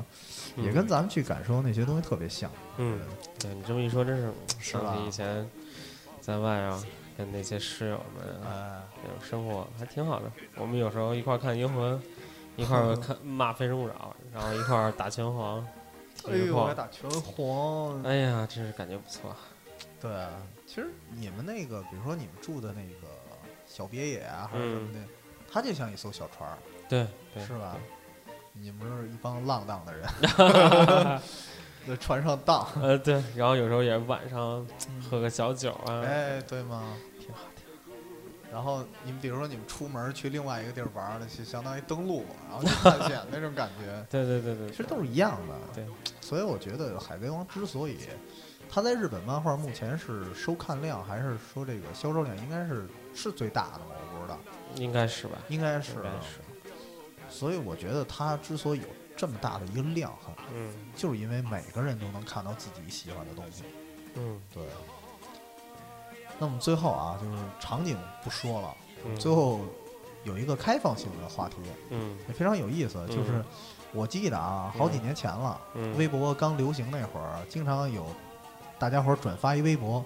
[0.58, 2.50] 也跟咱们去感受那些东西特别像。
[2.78, 3.00] 嗯，
[3.40, 5.50] 对你这么一说，真是是吧想起以前
[6.20, 6.84] 在外啊，
[7.18, 10.32] 跟那些室友们啊哎，那种生活还挺好的。
[10.56, 11.98] 我们有时候一块儿看《银魂》，
[12.56, 15.66] 一块儿看 骂《非诚勿扰》，然后一块儿打拳皇、
[16.28, 16.74] 哎呦，踢炮还。
[16.74, 19.36] 打拳皇，哎呀，真是感觉不错。
[20.00, 20.32] 对啊，
[20.66, 23.08] 其实你们那个，比如说你们住的那个
[23.68, 25.00] 小别野啊，还是什么的，
[25.52, 26.50] 它就像一艘小船
[26.90, 27.08] 对，
[27.46, 27.78] 是吧？
[28.54, 30.08] 你们是一帮浪荡的人，
[31.88, 34.66] 在船上荡，呃，对，然后有时候也晚上
[35.10, 36.84] 喝个小酒啊，哎，对吗？
[37.20, 37.72] 挺好挺好。
[38.52, 45.56] 然后你们比如说你们出门去另外一个地儿玩儿的，就相当于登陆，然后去探险那种感觉， 对对对对，其实都是一样的。
[45.74, 45.86] 对，
[46.20, 47.98] 所以我觉得《海贼王》之所以
[48.70, 53.96] 它在日本漫画目前是收看量还是说这个销售量应该是是最大的吗？
[54.14, 54.38] 我不知道，
[54.76, 55.38] 应该是吧？
[55.50, 56.16] 应该是应该啊。
[56.22, 56.51] 是。
[57.32, 58.86] 所以我觉得他之所以有
[59.18, 60.72] 这么大的一个量哈，嗯。
[60.96, 63.64] 就是因为每个人都能看到自己喜欢的东西。
[64.16, 64.40] 嗯。
[64.54, 64.62] 对。
[66.38, 68.76] 那么最后啊，就是场景不说了，
[69.06, 69.62] 嗯，最后
[70.24, 71.56] 有一个开放性的话题，
[71.90, 72.18] 嗯。
[72.28, 73.46] 也非常有意思，就是嗯
[73.94, 75.98] 我记得啊，好几年前了，嗯。
[75.98, 78.06] 微博刚流行那会儿，经常有
[78.80, 80.04] 大家伙儿转发一微博，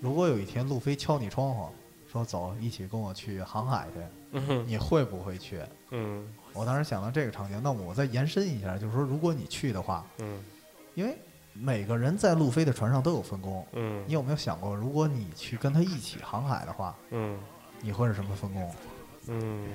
[0.00, 1.68] 如果有一天路飞敲你窗户，
[2.10, 4.00] 说走，一起跟我去航海去，
[4.32, 4.66] 嗯。
[4.66, 5.60] 你会不会去？
[5.90, 10.42] 嗯我当时想到这个场景，那我再延伸一下，就是说，如果你去的话，嗯
[10.94, 11.16] 因为
[11.52, 17.38] 每个人在路飞的船上都有分工，嗯你有没有想过，如果你去跟他一起航海的话，嗯
[17.80, 18.70] 你会是什么分工？
[19.28, 19.66] 嗯。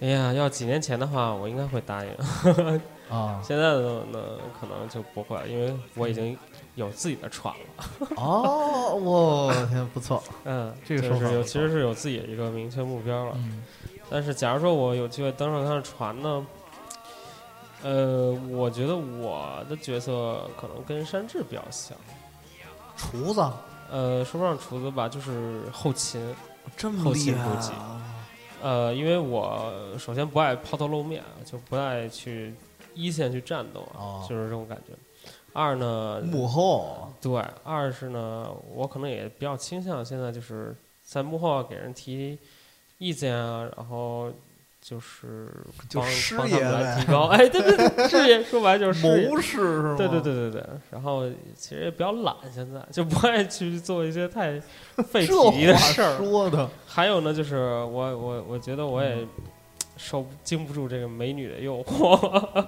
[0.00, 2.10] 哎呀，要几年前的话，我应该会答应。
[3.08, 4.18] 啊现在的，呢
[4.58, 6.36] 可能就不会了，因为我已经
[6.74, 8.08] 有自己的船了。
[8.16, 13.34] 哦，我天，不错，嗯，这个就是有，其实是有自己的一个明确目标了。
[13.36, 13.62] 嗯
[14.14, 16.46] 但是，假如说我有机会登上他的船呢，
[17.82, 21.98] 呃，我觉得我的角色可能跟山治比较像。
[22.96, 23.44] 厨子，
[23.90, 26.32] 呃，说不上厨子吧，就是后勤。
[26.76, 28.00] 这么厉害啊啊！
[28.62, 32.54] 呃，因为我首先不爱抛头露面，就不爱去
[32.94, 34.94] 一线去战斗，哦就是这种感觉。
[35.52, 42.38] 二呢，幕后对，二是呢，我可能也比较倾向现在就是在幕后给人提
[43.04, 44.32] 意见啊，然后
[44.80, 45.48] 就是
[45.94, 46.06] 帮
[46.38, 47.26] 帮他爷们来提高。
[47.26, 49.06] 哎，对对对，事业说白了就是。
[49.30, 49.94] 谋士是吗？
[49.96, 54.60] 对对，对对对，然后其实也比较懒，现在就不爱去做一些太
[55.08, 56.16] 费体力的话事儿。
[56.18, 59.26] 说的还有呢，就是我我我觉得我也
[59.96, 62.62] 受不经不住这个美女的诱惑。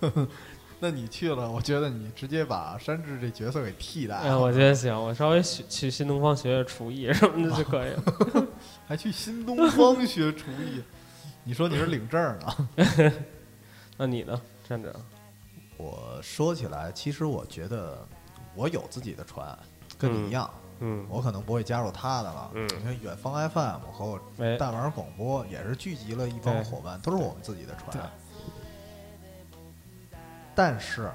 [0.80, 8.02] 那你去了，我觉得你直接把山治这角色给替代哎，了，我觉得行，我稍微学去新东方学学厨艺什么的就可以了。
[8.88, 10.82] 还去新东方学厨艺。
[11.44, 13.12] 你说你是领证儿呢？
[13.98, 14.90] 那你呢，站长？
[15.76, 17.98] 我说起来，其实我觉得
[18.54, 19.56] 我有自己的船，
[19.98, 22.50] 跟你一样，嗯，我可能不会加入他的了。
[22.54, 28.10] 嗯你看远方 FM 和我哎，弹丸广播也是聚集了一帮伙伴，都是我们自己的船。
[30.54, 31.10] 但是，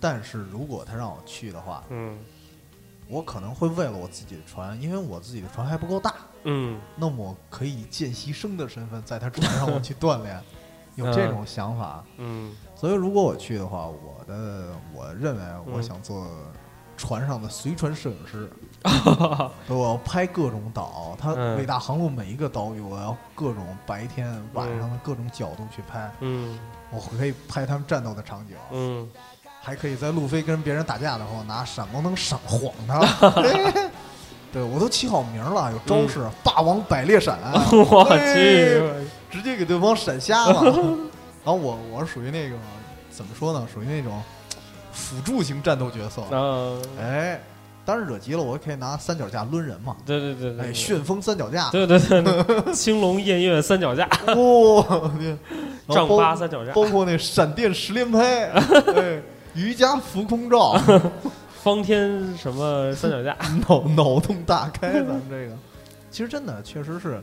[0.00, 2.18] 但是如果他让我去的话，嗯
[3.06, 6.14] 我可能会为了我自己的船，因为我自己的船还不够大，
[6.44, 6.80] 嗯。
[6.96, 10.40] 那么我可以以见习生的身份在他船上我去锻炼，
[10.96, 12.04] 有这种想法。
[12.16, 12.54] 嗯。
[12.74, 16.26] 所以如果我去的话，我的我认为我嗯想做
[16.96, 18.50] 船上的随船摄影师，
[19.66, 26.58] 对我要拍各种岛，它嗯伟大航路每一个岛屿，我要各种白天、晚上的各种角度去拍，嗯。
[26.90, 29.06] 我可以拍他们战斗的场景，嗯，
[29.60, 33.00] 还可以在路飞跟别人打架的时候拿闪光灯闪晃他。
[34.52, 37.38] 对，我都起好名了，有招式，霸王百裂闪，
[37.90, 38.82] 我哎去，
[39.30, 40.62] 直接给对方闪瞎了。
[41.44, 42.56] 然后我我是属于那个
[43.10, 43.66] 怎么说呢？
[43.72, 44.20] 属于那种
[44.92, 46.22] 辅助型战斗角色。
[46.30, 47.40] 嗯，哎，
[47.84, 49.96] 当然惹急了，我可以拿三脚架抡人嘛。
[50.04, 55.38] 对对对对，哎，旋风三脚架，对对对对， 青龙偃月三脚架，哇，天。
[55.86, 58.50] 然后丈包八三脚架，包括那闪电十连拍，
[58.94, 59.22] 哎，
[59.54, 60.78] 瑜伽浮空罩，
[61.62, 63.36] 方天什么三脚架，
[63.68, 65.56] 脑脑洞大开，咱们这个，
[66.10, 67.20] 其实真的确实是，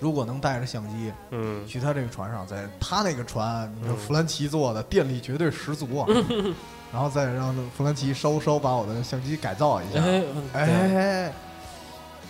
[0.00, 1.66] 如果能带着相机嗯。
[1.66, 6.06] 去他这个船上，在他那个船，你说嗯弗兰奇做的，电力绝对十足啊，
[6.92, 10.00] 然后再让弗兰奇稍稍把我的相机改造一下，
[10.52, 11.32] 哎哎，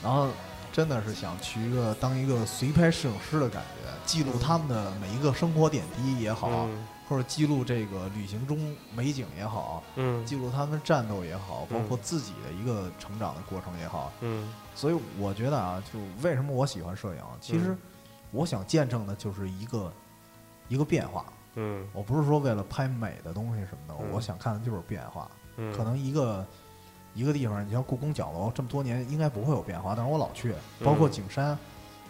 [0.02, 0.28] 然后
[0.72, 10.24] 真的是想去一个当一个随拍摄影师的感觉，记录他们的每一个生活点滴也好，嗯或者记录这个旅行中美景也好，嗯。
[10.26, 11.88] 记录他们战斗也好，包嗯。
[11.88, 14.12] 括自己的一个成长的过程也好。
[14.20, 14.52] 嗯。
[14.74, 17.78] 所以我觉得啊，就为什么我喜欢摄影，其实嗯。
[18.32, 19.92] 我想见证的就是一个
[20.68, 21.24] 一个变化。
[21.54, 21.88] 嗯。
[21.92, 24.10] 我不是说为了拍美的东西什么的，嗯。
[24.12, 25.30] 我想看的就是变化。
[25.56, 26.44] 嗯，可能一个
[27.14, 30.54] 一个地方，你像故宫角楼，这么多年应该不会有变化，但是我老去，
[30.84, 31.58] 包括嗯景山，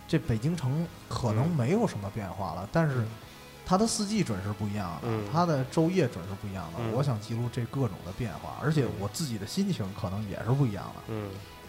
[0.09, 1.57] 这北京城可能嗯。
[1.57, 3.09] 没有什么变化了，但是嗯
[3.67, 6.79] 它的四季准是不一样的，嗯它的昼夜准是不一样的。
[6.79, 11.29] 嗯我想记录这各种的变化，而且嗯我自己的心情可能也是不一样的，嗯，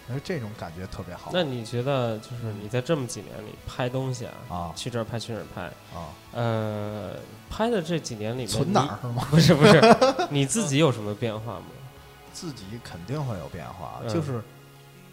[0.09, 1.31] 而这种感觉特别好。
[1.33, 5.63] 那你觉得就是你在这么几年里拍东西啊，啊去这儿拍去那儿拍，
[5.97, 7.13] 啊，呃，
[7.49, 9.27] 拍的这几年里面，存哪儿 是吗？
[9.31, 9.81] 不是不是，
[10.29, 11.65] 你自己有什么变化吗？
[12.31, 14.39] 自己肯定会有变化，嗯就是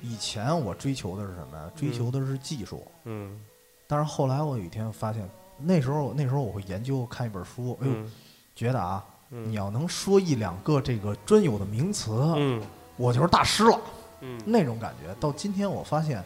[0.03, 1.65] 以前我追求的是什么呀？
[1.75, 2.87] 追求的是技术。
[3.05, 3.41] 嗯
[3.87, 5.27] 但是后来我有一天发现，
[5.65, 8.13] 那时候那时候我会研究看一本书，哎呦，嗯
[8.55, 12.63] 觉得啊，嗯，你要能说一两个这个专有的名词，嗯
[12.97, 13.81] 我就是大师了，
[14.21, 15.13] 嗯那种感觉。
[15.19, 16.23] 到今天我发现，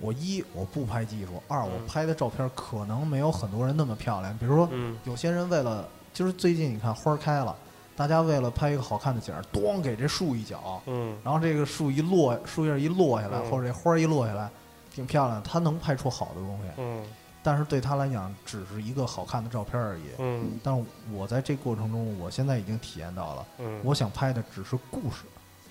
[0.00, 4.36] 我一我不拍技术，二我嗯拍的照片可能没有很多人那么漂亮。
[4.36, 7.56] 比如说，嗯有些人为了就是最近你看花开了，
[7.96, 14.50] 大家为了拍一个好看的景儿，咣给这树一脚，嗯然后这个树一落，树叶一落下来，嗯或者这花儿一落下来，
[14.94, 16.64] 挺漂亮，他能拍出好的东西。
[16.76, 17.02] 嗯
[17.46, 20.02] 但是对他来讲，只是一个好看的照片而已。
[20.18, 25.22] 嗯但是我在这过程中，我现在已经体验到了，嗯，我想拍的只是故事，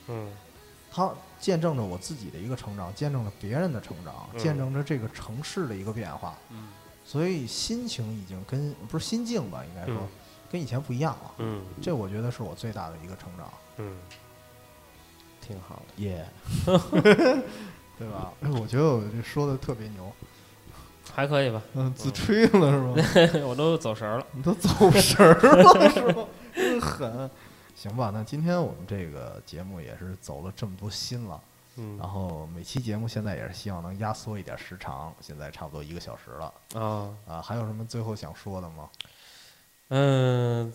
[0.07, 0.31] 嗯
[0.89, 6.33] 它见证着我自己的一个成长，见证着别人的成长，嗯见证着这个城市的一个变化。
[6.49, 6.69] 嗯
[7.03, 10.07] 所以心情已经跟不是心境吧，应该说、嗯
[10.51, 11.31] 跟以前不一样了。
[11.39, 13.51] 嗯这我觉得是我最大的一个成长。
[13.77, 13.97] 嗯，
[15.41, 16.03] 挺好的。
[16.03, 16.25] 耶、
[17.97, 18.31] 对吧？
[18.41, 20.09] 哎， 我觉得我这说的特别牛，
[21.15, 23.39] 还可以吧，嗯，自吹了是吧？
[23.47, 24.27] 我都走神儿了。
[24.33, 26.27] 你都走神儿了是吧？
[26.53, 27.29] 真狠。
[27.73, 31.39] 行吧，那今天我们这个节目也是走了这么多心了，
[31.77, 37.41] 嗯然后每期节目现在也是希望能压缩一点时长，现在差不多一个小时了啊啊。
[37.41, 38.89] 还有什么最后想说的吗？
[39.89, 40.73] 嗯，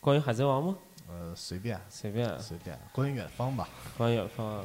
[0.00, 0.76] 关于海贼王吗？
[1.08, 3.68] 呃，随便随便随便，关于远方吧。
[3.98, 4.64] 关于远方啊，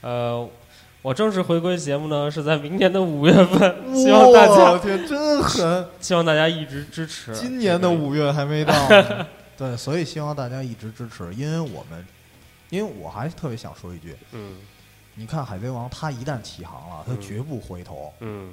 [0.00, 0.48] 呃，
[1.00, 5.86] 我正式回归节目呢是在明年的五月份，希望大家我天，真狠！
[6.00, 7.32] 希望大家一直支持。
[7.34, 8.74] 今年的五月还没到，
[9.56, 12.04] 对，所以希望大家一直支持，因为我们，
[12.70, 14.56] 因为我还特别想说一句，嗯
[15.14, 18.12] 你看《海贼王》，他一旦起航了，它嗯绝不回头。
[18.20, 18.52] 嗯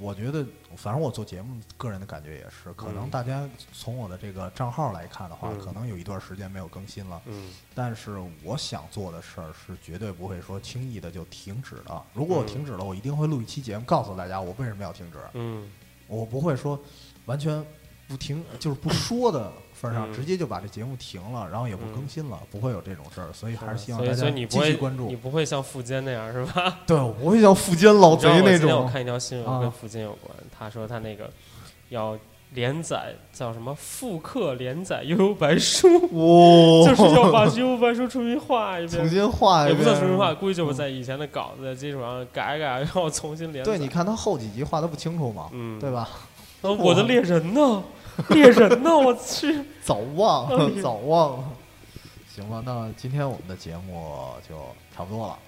[0.00, 0.46] 我觉得，
[0.76, 7.20] 反正我做节目，个人的感觉也是，可能嗯大家从我的这个账号来看的话，嗯可能有一段时间没有更新了。
[7.26, 12.02] 嗯但是我想做的事儿是绝对不会说轻易的就停止的。
[12.14, 15.18] 如果我嗯停止了，我一定会录一期节目告诉大家我为什么要停止。
[15.34, 15.70] 嗯
[16.06, 16.78] 我不会说
[17.26, 17.64] 完全
[18.08, 23.28] 不停，就是不说的份儿上，嗯直接就把这节目停了，然后也不更新了，不会有这种事儿。
[23.32, 25.14] 所以还是希望大家以你不会继续关注你。
[25.14, 26.78] 不会像富坚那样是吧？
[26.86, 28.88] 对，我不会像富坚老贼那种今天我。
[28.88, 31.30] 看一条新闻啊跟富坚有关，他说他那个
[31.90, 32.18] 要
[32.54, 35.86] 连载叫什么复刻连载《悠悠白书
[36.82, 39.08] 》，哇，就是要把《悠悠白书》重新画一遍 重。
[39.10, 43.70] 新画一遍，也不算重新画，估计就是在以前的稿子的基础上改改，然后重新连载。
[43.70, 46.08] 对，你看他后几集画的不清楚嘛，嗯，对吧？
[46.62, 47.84] 呃我的猎人呢？
[48.30, 48.96] 猎人呢？
[48.96, 50.48] 我去， 早忘
[50.82, 51.44] 早忘了。
[52.34, 54.56] 行吧，那今天我们的节目就
[54.96, 55.38] 差不多了。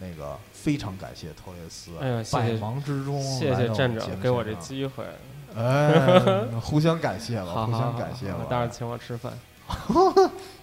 [0.00, 5.04] 那个非常感谢托雷斯，哎呀谢谢百忙之中谢谢站长给我这机会，
[5.56, 8.38] 哎，互相感谢了，互好好好相感谢了。
[8.38, 9.32] 好待会儿请我吃饭，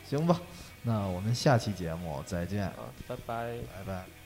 [0.07, 0.39] 行吧，
[0.83, 2.69] 那我们下期节目再见，
[3.07, 3.53] 拜拜。
[3.77, 4.20] 拜拜。